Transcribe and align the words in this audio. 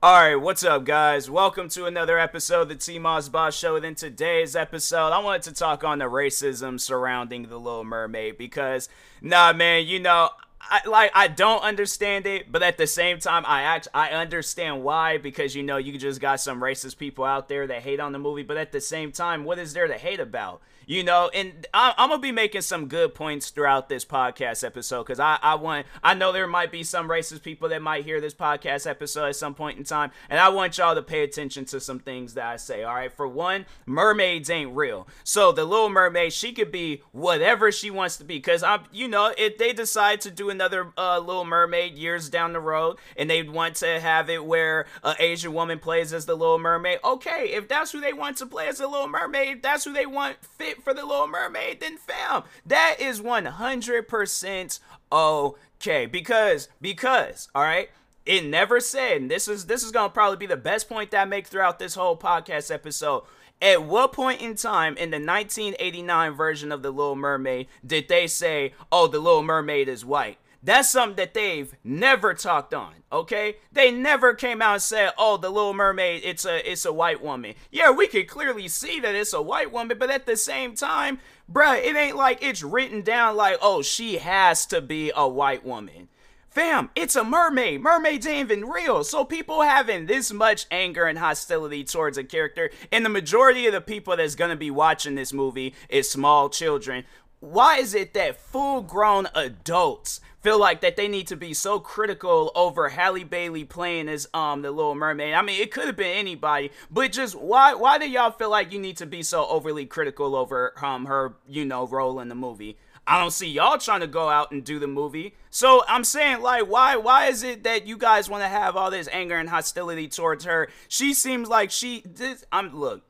All 0.00 0.14
right, 0.14 0.36
what's 0.36 0.62
up, 0.62 0.84
guys? 0.84 1.28
Welcome 1.28 1.68
to 1.70 1.86
another 1.86 2.20
episode 2.20 2.62
of 2.62 2.68
the 2.68 2.76
T 2.76 3.00
Moss 3.00 3.28
Boss 3.28 3.58
Show. 3.58 3.74
And 3.74 3.84
in 3.84 3.96
today's 3.96 4.54
episode, 4.54 5.08
I 5.08 5.18
wanted 5.18 5.42
to 5.42 5.52
talk 5.52 5.82
on 5.82 5.98
the 5.98 6.04
racism 6.04 6.80
surrounding 6.80 7.48
the 7.48 7.58
Little 7.58 7.82
Mermaid 7.82 8.38
because, 8.38 8.88
nah, 9.20 9.52
man, 9.52 9.88
you 9.88 9.98
know, 9.98 10.30
I, 10.60 10.86
like 10.86 11.10
I 11.16 11.26
don't 11.26 11.64
understand 11.64 12.26
it, 12.26 12.52
but 12.52 12.62
at 12.62 12.78
the 12.78 12.86
same 12.86 13.18
time, 13.18 13.42
I 13.44 13.62
act 13.62 13.88
I 13.92 14.10
understand 14.10 14.84
why 14.84 15.18
because 15.18 15.56
you 15.56 15.64
know 15.64 15.78
you 15.78 15.98
just 15.98 16.20
got 16.20 16.38
some 16.38 16.60
racist 16.60 16.96
people 16.96 17.24
out 17.24 17.48
there 17.48 17.66
that 17.66 17.82
hate 17.82 17.98
on 17.98 18.12
the 18.12 18.20
movie. 18.20 18.44
But 18.44 18.56
at 18.56 18.70
the 18.70 18.80
same 18.80 19.10
time, 19.10 19.42
what 19.42 19.58
is 19.58 19.72
there 19.72 19.88
to 19.88 19.98
hate 19.98 20.20
about? 20.20 20.62
You 20.88 21.04
know 21.04 21.30
and 21.32 21.66
I, 21.72 21.94
am 21.98 22.08
gonna 22.08 22.20
be 22.20 22.32
making 22.32 22.62
some 22.62 22.88
good 22.88 23.14
points 23.14 23.50
throughout 23.50 23.88
this 23.88 24.04
podcast 24.04 24.64
episode 24.64 25.04
because 25.04 25.20
I, 25.20 25.38
I 25.40 25.54
want 25.54 25.86
i 26.02 26.14
know 26.14 26.32
there 26.32 26.48
might 26.48 26.72
be 26.72 26.82
some 26.82 27.08
racist 27.08 27.42
people 27.42 27.68
that 27.68 27.82
might 27.82 28.04
hear 28.04 28.20
this 28.20 28.34
podcast 28.34 28.88
episode 28.88 29.26
at 29.26 29.36
some 29.36 29.54
point 29.54 29.78
in 29.78 29.84
time 29.84 30.10
and 30.28 30.40
i 30.40 30.48
want 30.48 30.78
y'all 30.78 30.94
to 30.94 31.02
pay 31.02 31.22
attention 31.22 31.64
to 31.66 31.78
some 31.78 32.00
things 32.00 32.34
that 32.34 32.46
i 32.46 32.56
say 32.56 32.82
all 32.88 32.94
right? 32.94 33.12
For 33.12 33.28
one 33.28 33.66
mermaids 33.86 34.50
ain't 34.50 34.74
real. 34.74 35.06
So 35.24 35.52
the 35.52 35.64
little 35.64 35.90
mermaid 35.90 36.32
she 36.32 36.52
could 36.52 36.72
be 36.72 37.02
whatever 37.12 37.70
she 37.70 37.90
wants 37.90 38.16
to 38.16 38.24
be 38.24 38.36
because 38.36 38.62
i'm 38.62 38.84
you 38.90 39.08
know 39.08 39.32
if 39.36 39.58
they 39.58 39.72
decide 39.72 40.20
to 40.22 40.30
do 40.30 40.48
another 40.48 40.92
uh, 40.96 41.18
little 41.18 41.44
mermaid 41.44 41.94
years 41.94 42.30
down 42.30 42.52
the 42.52 42.60
road 42.60 42.96
and 43.16 43.28
they 43.28 43.42
want 43.42 43.76
to 43.76 44.00
have 44.00 44.30
it 44.30 44.44
where 44.44 44.86
an 45.04 45.16
asian 45.18 45.52
woman 45.52 45.78
plays 45.78 46.12
as 46.12 46.24
the 46.24 46.34
little 46.34 46.58
mermaid 46.58 46.98
okay 47.04 47.50
if 47.52 47.68
that's 47.68 47.92
who 47.92 48.00
they 48.00 48.12
want 48.12 48.36
to 48.38 48.46
play 48.46 48.68
as 48.68 48.78
the 48.78 48.86
little 48.86 49.08
mermaid 49.08 49.62
that's 49.62 49.84
who 49.84 49.92
they 49.92 50.06
want 50.06 50.36
fit 50.44 50.77
for 50.78 50.94
the 50.94 51.04
Little 51.04 51.26
Mermaid, 51.26 51.80
then 51.80 51.96
fam, 51.96 52.44
that 52.66 52.96
is 52.98 53.20
100% 53.20 54.80
okay. 55.12 56.06
Because, 56.06 56.68
because, 56.80 57.48
all 57.54 57.62
right, 57.62 57.90
it 58.26 58.44
never 58.44 58.78
said, 58.78 59.22
and 59.22 59.30
this 59.30 59.48
is 59.48 59.66
this 59.66 59.82
is 59.82 59.90
gonna 59.90 60.10
probably 60.10 60.36
be 60.36 60.46
the 60.46 60.56
best 60.56 60.88
point 60.88 61.10
that 61.12 61.22
I 61.22 61.24
make 61.24 61.46
throughout 61.46 61.78
this 61.78 61.94
whole 61.94 62.16
podcast 62.16 62.72
episode. 62.72 63.22
At 63.60 63.82
what 63.84 64.12
point 64.12 64.42
in 64.42 64.54
time 64.54 64.96
in 64.98 65.10
the 65.10 65.16
1989 65.16 66.32
version 66.32 66.70
of 66.70 66.82
The 66.82 66.90
Little 66.90 67.16
Mermaid 67.16 67.66
did 67.84 68.08
they 68.08 68.26
say, 68.26 68.74
oh, 68.92 69.08
The 69.08 69.18
Little 69.18 69.42
Mermaid 69.42 69.88
is 69.88 70.04
white? 70.04 70.38
That's 70.62 70.90
something 70.90 71.16
that 71.16 71.34
they've 71.34 71.72
never 71.84 72.34
talked 72.34 72.74
on, 72.74 72.94
okay? 73.12 73.56
They 73.70 73.92
never 73.92 74.34
came 74.34 74.60
out 74.60 74.74
and 74.74 74.82
said, 74.82 75.12
"Oh, 75.16 75.36
the 75.36 75.50
Little 75.50 75.72
Mermaid, 75.72 76.22
it's 76.24 76.44
a 76.44 76.68
it's 76.70 76.84
a 76.84 76.92
white 76.92 77.22
woman." 77.22 77.54
Yeah, 77.70 77.90
we 77.90 78.08
can 78.08 78.26
clearly 78.26 78.66
see 78.66 78.98
that 79.00 79.14
it's 79.14 79.32
a 79.32 79.40
white 79.40 79.70
woman, 79.70 79.98
but 79.98 80.10
at 80.10 80.26
the 80.26 80.36
same 80.36 80.74
time, 80.74 81.20
bruh, 81.50 81.78
it 81.78 81.94
ain't 81.94 82.16
like 82.16 82.42
it's 82.42 82.64
written 82.64 83.02
down 83.02 83.36
like, 83.36 83.58
"Oh, 83.62 83.82
she 83.82 84.18
has 84.18 84.66
to 84.66 84.80
be 84.80 85.12
a 85.14 85.28
white 85.28 85.64
woman." 85.64 86.08
Fam, 86.50 86.90
it's 86.96 87.14
a 87.14 87.22
mermaid. 87.22 87.80
Mermaids 87.80 88.26
ain't 88.26 88.50
even 88.50 88.68
real. 88.68 89.04
So 89.04 89.24
people 89.24 89.62
having 89.62 90.06
this 90.06 90.32
much 90.32 90.66
anger 90.72 91.04
and 91.04 91.18
hostility 91.18 91.84
towards 91.84 92.18
a 92.18 92.24
character, 92.24 92.70
and 92.90 93.04
the 93.04 93.10
majority 93.10 93.66
of 93.66 93.74
the 93.74 93.80
people 93.80 94.16
that's 94.16 94.34
gonna 94.34 94.56
be 94.56 94.70
watching 94.70 95.14
this 95.14 95.32
movie 95.32 95.74
is 95.88 96.10
small 96.10 96.48
children. 96.48 97.04
Why 97.40 97.78
is 97.78 97.94
it 97.94 98.14
that 98.14 98.40
full 98.40 98.82
grown 98.82 99.28
adults 99.34 100.20
feel 100.40 100.58
like 100.58 100.80
that 100.80 100.96
they 100.96 101.08
need 101.08 101.26
to 101.26 101.36
be 101.36 101.52
so 101.52 101.78
critical 101.78 102.50
over 102.54 102.88
Halle 102.88 103.24
Bailey 103.24 103.64
playing 103.64 104.08
as 104.08 104.26
um 104.32 104.62
the 104.62 104.70
Little 104.70 104.94
Mermaid. 104.94 105.34
I 105.34 105.42
mean, 105.42 105.60
it 105.60 105.70
could 105.70 105.86
have 105.86 105.96
been 105.96 106.16
anybody, 106.16 106.70
but 106.90 107.12
just 107.12 107.34
why 107.34 107.74
why 107.74 107.98
do 107.98 108.08
y'all 108.08 108.30
feel 108.30 108.50
like 108.50 108.72
you 108.72 108.78
need 108.78 108.96
to 108.98 109.06
be 109.06 109.22
so 109.22 109.46
overly 109.46 109.86
critical 109.86 110.34
over 110.34 110.72
um 110.82 111.06
her 111.06 111.34
you 111.46 111.64
know 111.64 111.86
role 111.86 112.20
in 112.20 112.28
the 112.28 112.34
movie? 112.34 112.78
I 113.06 113.18
don't 113.18 113.30
see 113.30 113.48
y'all 113.48 113.78
trying 113.78 114.00
to 114.00 114.06
go 114.06 114.28
out 114.28 114.50
and 114.52 114.62
do 114.62 114.78
the 114.78 114.86
movie. 114.86 115.34
So 115.48 115.82
I'm 115.88 116.04
saying, 116.04 116.42
like, 116.42 116.66
why 116.66 116.96
why 116.96 117.26
is 117.26 117.42
it 117.42 117.64
that 117.64 117.86
you 117.86 117.96
guys 117.96 118.28
want 118.28 118.42
to 118.42 118.48
have 118.48 118.76
all 118.76 118.90
this 118.90 119.08
anger 119.10 119.36
and 119.36 119.48
hostility 119.48 120.08
towards 120.08 120.44
her? 120.44 120.68
She 120.88 121.14
seems 121.14 121.48
like 121.48 121.70
she. 121.70 122.02
This, 122.04 122.44
I'm 122.52 122.76
look. 122.76 123.07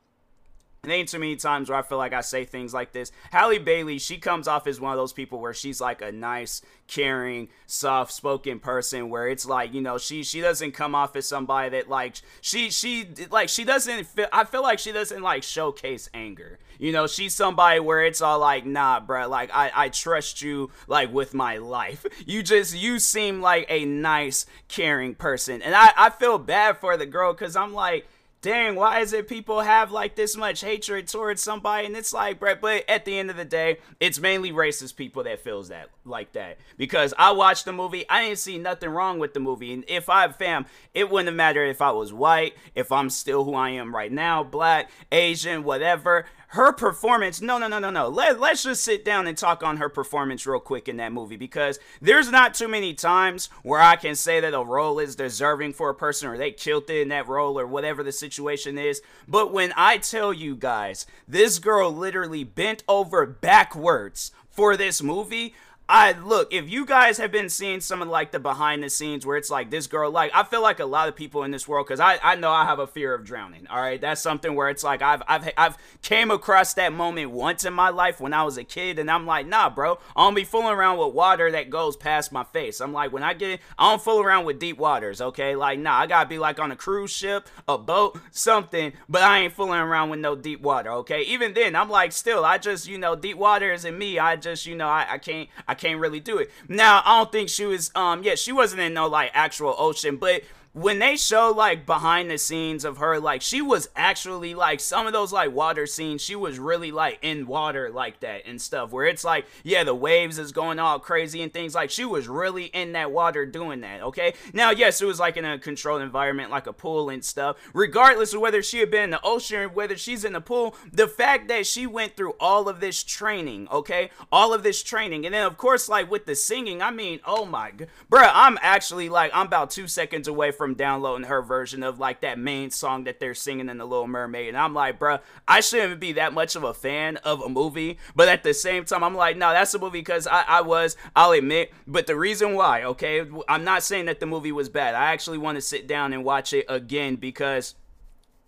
It 0.89 0.93
ain't 0.93 1.09
too 1.09 1.19
many 1.19 1.35
times 1.35 1.69
where 1.69 1.77
I 1.77 1.81
feel 1.81 1.97
like 1.97 2.13
I 2.13 2.21
say 2.21 2.45
things 2.45 2.73
like 2.73 2.91
this. 2.91 3.11
Halle 3.31 3.59
Bailey, 3.59 3.99
she 3.99 4.17
comes 4.17 4.47
off 4.47 4.67
as 4.67 4.79
one 4.79 4.91
of 4.91 4.97
those 4.97 5.13
people 5.13 5.39
where 5.39 5.53
she's 5.53 5.79
like 5.79 6.01
a 6.01 6.11
nice, 6.11 6.61
caring, 6.87 7.49
soft-spoken 7.67 8.59
person. 8.59 9.09
Where 9.09 9.27
it's 9.27 9.45
like, 9.45 9.73
you 9.73 9.81
know, 9.81 9.97
she 9.97 10.23
she 10.23 10.41
doesn't 10.41 10.71
come 10.71 10.95
off 10.95 11.15
as 11.15 11.27
somebody 11.27 11.69
that 11.69 11.89
like 11.89 12.15
she 12.41 12.69
she 12.71 13.07
like 13.29 13.49
she 13.49 13.63
doesn't. 13.63 14.05
Feel, 14.05 14.27
I 14.31 14.43
feel 14.43 14.63
like 14.63 14.79
she 14.79 14.91
doesn't 14.91 15.21
like 15.21 15.43
showcase 15.43 16.09
anger. 16.13 16.59
You 16.79 16.91
know, 16.93 17.07
she's 17.07 17.35
somebody 17.35 17.79
where 17.79 18.05
it's 18.05 18.21
all 18.21 18.39
like, 18.39 18.65
nah, 18.65 18.99
bro, 18.99 19.27
like 19.27 19.49
I 19.53 19.71
I 19.75 19.89
trust 19.89 20.41
you 20.41 20.71
like 20.87 21.13
with 21.13 21.33
my 21.33 21.57
life. 21.57 22.05
You 22.25 22.41
just 22.41 22.75
you 22.75 22.99
seem 22.99 23.41
like 23.41 23.65
a 23.69 23.85
nice, 23.85 24.45
caring 24.67 25.15
person, 25.15 25.61
and 25.61 25.75
I 25.75 25.91
I 25.97 26.09
feel 26.09 26.37
bad 26.37 26.77
for 26.77 26.97
the 26.97 27.05
girl 27.05 27.33
because 27.33 27.55
I'm 27.55 27.73
like 27.73 28.07
dang, 28.41 28.75
why 28.75 28.99
is 28.99 29.13
it 29.13 29.27
people 29.27 29.61
have 29.61 29.91
like 29.91 30.15
this 30.15 30.37
much 30.37 30.61
hatred 30.61 31.07
towards 31.07 31.41
somebody? 31.41 31.85
And 31.85 31.95
it's 31.95 32.13
like, 32.13 32.39
Brett, 32.39 32.61
but 32.61 32.89
at 32.89 33.05
the 33.05 33.17
end 33.17 33.29
of 33.29 33.37
the 33.37 33.45
day, 33.45 33.77
it's 33.99 34.19
mainly 34.19 34.51
racist 34.51 34.95
people 34.95 35.23
that 35.23 35.39
feels 35.39 35.69
that 35.69 35.89
like 36.05 36.31
that. 36.33 36.57
Because 36.77 37.13
I 37.17 37.31
watched 37.31 37.65
the 37.65 37.73
movie, 37.73 38.05
I 38.09 38.25
didn't 38.25 38.39
see 38.39 38.57
nothing 38.57 38.89
wrong 38.89 39.19
with 39.19 39.33
the 39.33 39.39
movie. 39.39 39.73
And 39.73 39.83
if 39.87 40.09
I 40.09 40.27
fam, 40.29 40.65
it 40.93 41.09
wouldn't 41.09 41.27
have 41.27 41.35
mattered 41.35 41.65
if 41.65 41.81
I 41.81 41.91
was 41.91 42.13
white, 42.13 42.55
if 42.75 42.91
I'm 42.91 43.09
still 43.09 43.43
who 43.43 43.53
I 43.55 43.71
am 43.71 43.95
right 43.95 44.11
now, 44.11 44.43
black, 44.43 44.89
Asian, 45.11 45.63
whatever 45.63 46.25
her 46.49 46.71
performance 46.71 47.41
no 47.41 47.57
no 47.57 47.67
no 47.67 47.77
no 47.79 47.89
no. 47.89 48.07
Let, 48.07 48.39
let's 48.39 48.63
just 48.63 48.83
sit 48.83 49.05
down 49.05 49.27
and 49.27 49.37
talk 49.37 49.63
on 49.63 49.77
her 49.77 49.89
performance 49.89 50.47
real 50.47 50.59
quick 50.59 50.87
in 50.87 50.97
that 50.97 51.11
movie 51.11 51.37
because 51.37 51.79
there's 52.01 52.31
not 52.31 52.53
too 52.55 52.67
many 52.67 52.93
times 52.93 53.49
where 53.63 53.81
i 53.81 53.95
can 53.95 54.15
say 54.15 54.39
that 54.39 54.53
a 54.53 54.63
role 54.63 54.99
is 54.99 55.15
deserving 55.15 55.73
for 55.73 55.89
a 55.89 55.95
person 55.95 56.27
or 56.27 56.37
they 56.37 56.51
killed 56.51 56.89
it 56.89 57.01
in 57.01 57.09
that 57.09 57.27
role 57.27 57.59
or 57.59 57.67
whatever 57.67 58.03
the 58.03 58.11
situation 58.11 58.77
is. 58.77 59.01
But 59.27 59.53
when 59.53 59.73
i 59.75 59.97
tell 59.97 60.33
you 60.33 60.55
guys 60.55 61.05
this 61.27 61.59
girl 61.59 61.91
literally 61.91 62.43
bent 62.43 62.83
over 62.87 63.25
backwards 63.25 64.31
for 64.49 64.75
this 64.75 65.01
movie 65.03 65.53
I 65.91 66.11
look, 66.11 66.53
if 66.53 66.69
you 66.69 66.85
guys 66.85 67.17
have 67.17 67.31
been 67.31 67.49
seeing 67.49 67.81
some 67.81 68.03
of 68.03 68.07
like 68.07 68.31
the 68.31 68.39
behind 68.39 68.83
the 68.83 68.91
scenes 68.91 69.25
where 69.25 69.37
it's 69.37 69.49
like 69.49 69.71
this 69.71 69.87
girl, 69.87 70.11
like 70.11 70.31
I 70.35 70.43
feel 70.43 70.61
like 70.61 70.79
a 70.79 70.85
lot 70.85 71.09
of 71.09 71.15
people 71.15 71.43
in 71.43 71.49
this 71.49 71.67
world, 71.67 71.87
because 71.87 71.99
I, 71.99 72.19
I 72.21 72.35
know 72.35 72.51
I 72.51 72.65
have 72.65 72.77
a 72.77 72.85
fear 72.85 73.13
of 73.13 73.25
drowning. 73.25 73.65
All 73.67 73.81
right. 73.81 73.99
That's 73.99 74.21
something 74.21 74.53
where 74.53 74.69
it's 74.69 74.83
like 74.83 75.01
I've 75.01 75.23
I've 75.27 75.49
I've 75.57 75.77
came 76.03 76.29
across 76.29 76.75
that 76.75 76.93
moment 76.93 77.31
once 77.31 77.65
in 77.65 77.73
my 77.73 77.89
life 77.89 78.21
when 78.21 78.33
I 78.33 78.43
was 78.43 78.57
a 78.57 78.63
kid, 78.63 78.99
and 78.99 79.09
I'm 79.09 79.25
like, 79.25 79.47
nah, 79.47 79.69
bro, 79.71 79.97
I 80.15 80.25
don't 80.25 80.35
be 80.35 80.43
fooling 80.43 80.67
around 80.67 80.99
with 80.99 81.15
water 81.15 81.49
that 81.51 81.71
goes 81.71 81.97
past 81.97 82.31
my 82.31 82.43
face. 82.43 82.81
I'm 82.81 82.93
like, 82.93 83.11
when 83.11 83.23
I 83.23 83.33
get 83.33 83.59
I 83.77 83.89
don't 83.89 84.01
fool 84.01 84.21
around 84.21 84.45
with 84.45 84.59
deep 84.59 84.77
waters, 84.77 85.21
okay? 85.21 85.55
Like, 85.55 85.79
nah, 85.79 85.97
I 85.97 86.05
gotta 86.05 86.29
be 86.29 86.37
like 86.37 86.59
on 86.59 86.71
a 86.71 86.75
cruise 86.75 87.11
ship, 87.11 87.47
a 87.67 87.79
boat, 87.79 88.19
something, 88.29 88.93
but 89.09 89.23
I 89.23 89.39
ain't 89.39 89.53
fooling 89.53 89.79
around 89.79 90.11
with 90.11 90.19
no 90.19 90.35
deep 90.35 90.61
water, 90.61 90.91
okay? 90.91 91.23
Even 91.23 91.55
then, 91.55 91.75
I'm 91.75 91.89
like, 91.89 92.11
still, 92.11 92.45
I 92.45 92.59
just, 92.59 92.87
you 92.87 92.99
know, 92.99 93.15
deep 93.15 93.37
water 93.37 93.73
isn't 93.73 93.97
me. 93.97 94.19
I 94.19 94.35
just, 94.35 94.67
you 94.67 94.75
know, 94.75 94.87
I, 94.87 95.07
I 95.13 95.17
can't 95.17 95.49
I 95.67 95.78
can't 95.79 95.99
really 95.99 96.19
do 96.19 96.37
it. 96.37 96.51
Now, 96.67 97.01
I 97.05 97.19
don't 97.19 97.31
think 97.31 97.49
she 97.49 97.65
was 97.65 97.91
um 97.95 98.23
yeah, 98.23 98.35
she 98.35 98.51
wasn't 98.51 98.81
in 98.81 98.93
no 98.93 99.07
like 99.07 99.31
actual 99.33 99.75
ocean, 99.77 100.17
but 100.17 100.43
when 100.81 100.99
they 100.99 101.17
show 101.17 101.51
like 101.55 101.85
behind 101.85 102.31
the 102.31 102.37
scenes 102.37 102.85
of 102.85 102.97
her 102.97 103.19
like 103.19 103.41
she 103.41 103.61
was 103.61 103.89
actually 103.95 104.55
like 104.55 104.79
some 104.79 105.05
of 105.05 105.13
those 105.13 105.33
like 105.33 105.51
water 105.53 105.85
scenes 105.85 106.21
she 106.21 106.35
was 106.35 106.57
really 106.57 106.91
like 106.91 107.17
in 107.21 107.45
water 107.45 107.89
like 107.89 108.19
that 108.21 108.45
and 108.45 108.61
stuff 108.61 108.91
where 108.91 109.05
it's 109.05 109.23
like 109.23 109.45
yeah 109.63 109.83
the 109.83 109.93
waves 109.93 110.39
is 110.39 110.51
going 110.51 110.79
all 110.79 110.99
crazy 110.99 111.41
and 111.41 111.51
things 111.51 111.75
like 111.75 111.89
she 111.89 112.05
was 112.05 112.27
really 112.27 112.65
in 112.65 112.93
that 112.93 113.11
water 113.11 113.45
doing 113.45 113.81
that 113.81 114.01
okay? 114.01 114.33
Now 114.53 114.71
yes 114.71 115.01
it 115.01 115.05
was 115.05 115.19
like 115.19 115.37
in 115.37 115.45
a 115.45 115.59
controlled 115.59 116.01
environment 116.01 116.51
like 116.51 116.67
a 116.67 116.73
pool 116.73 117.09
and 117.09 117.23
stuff. 117.23 117.57
Regardless 117.73 118.33
of 118.33 118.41
whether 118.41 118.63
she 118.63 118.79
had 118.79 118.91
been 118.91 119.05
in 119.05 119.09
the 119.09 119.21
ocean 119.23 119.69
whether 119.73 119.97
she's 119.97 120.23
in 120.23 120.33
the 120.33 120.41
pool 120.41 120.75
the 120.91 121.07
fact 121.07 121.47
that 121.49 121.65
she 121.65 121.85
went 121.85 122.15
through 122.15 122.35
all 122.39 122.69
of 122.69 122.79
this 122.79 123.03
training 123.03 123.67
okay? 123.71 124.11
All 124.31 124.53
of 124.53 124.63
this 124.63 124.81
training. 124.81 125.25
And 125.25 125.35
then 125.35 125.45
of 125.45 125.57
course 125.57 125.89
like 125.89 126.09
with 126.09 126.25
the 126.25 126.35
singing 126.35 126.81
i 126.81 126.91
mean 126.91 127.19
oh 127.25 127.45
my 127.45 127.71
god 127.71 127.87
bruh 128.09 128.31
i'm 128.33 128.57
actually 128.61 129.09
like 129.09 129.31
i'm 129.33 129.47
about 129.47 129.71
two 129.71 129.87
seconds 129.87 130.27
away 130.27 130.51
from 130.51 130.68
downloading 130.75 131.27
her 131.27 131.41
version 131.41 131.83
of 131.83 131.99
like 131.99 132.21
that 132.21 132.39
main 132.39 132.71
song 132.71 133.03
that 133.05 133.19
they're 133.19 133.33
singing 133.33 133.69
in 133.69 133.77
The 133.77 133.85
Little 133.85 134.07
Mermaid. 134.07 134.49
And 134.49 134.57
I'm 134.57 134.73
like, 134.73 134.99
bruh, 134.99 135.21
I 135.47 135.61
shouldn't 135.61 135.99
be 135.99 136.13
that 136.13 136.33
much 136.33 136.55
of 136.55 136.63
a 136.63 136.73
fan 136.73 137.17
of 137.17 137.41
a 137.41 137.49
movie. 137.49 137.97
But 138.15 138.29
at 138.29 138.43
the 138.43 138.53
same 138.53 138.85
time, 138.85 139.03
I'm 139.03 139.15
like, 139.15 139.37
no, 139.37 139.51
that's 139.51 139.73
a 139.73 139.79
movie 139.79 139.99
because 139.99 140.27
I, 140.27 140.43
I 140.47 140.61
was, 140.61 140.95
I'll 141.15 141.31
admit. 141.31 141.71
But 141.87 142.07
the 142.07 142.15
reason 142.15 142.55
why, 142.55 142.83
okay, 142.83 143.25
I'm 143.47 143.63
not 143.63 143.83
saying 143.83 144.05
that 144.05 144.19
the 144.19 144.25
movie 144.25 144.51
was 144.51 144.69
bad. 144.69 144.95
I 144.95 145.11
actually 145.11 145.37
want 145.37 145.57
to 145.57 145.61
sit 145.61 145.87
down 145.87 146.13
and 146.13 146.23
watch 146.23 146.53
it 146.53 146.65
again 146.67 147.15
because 147.15 147.75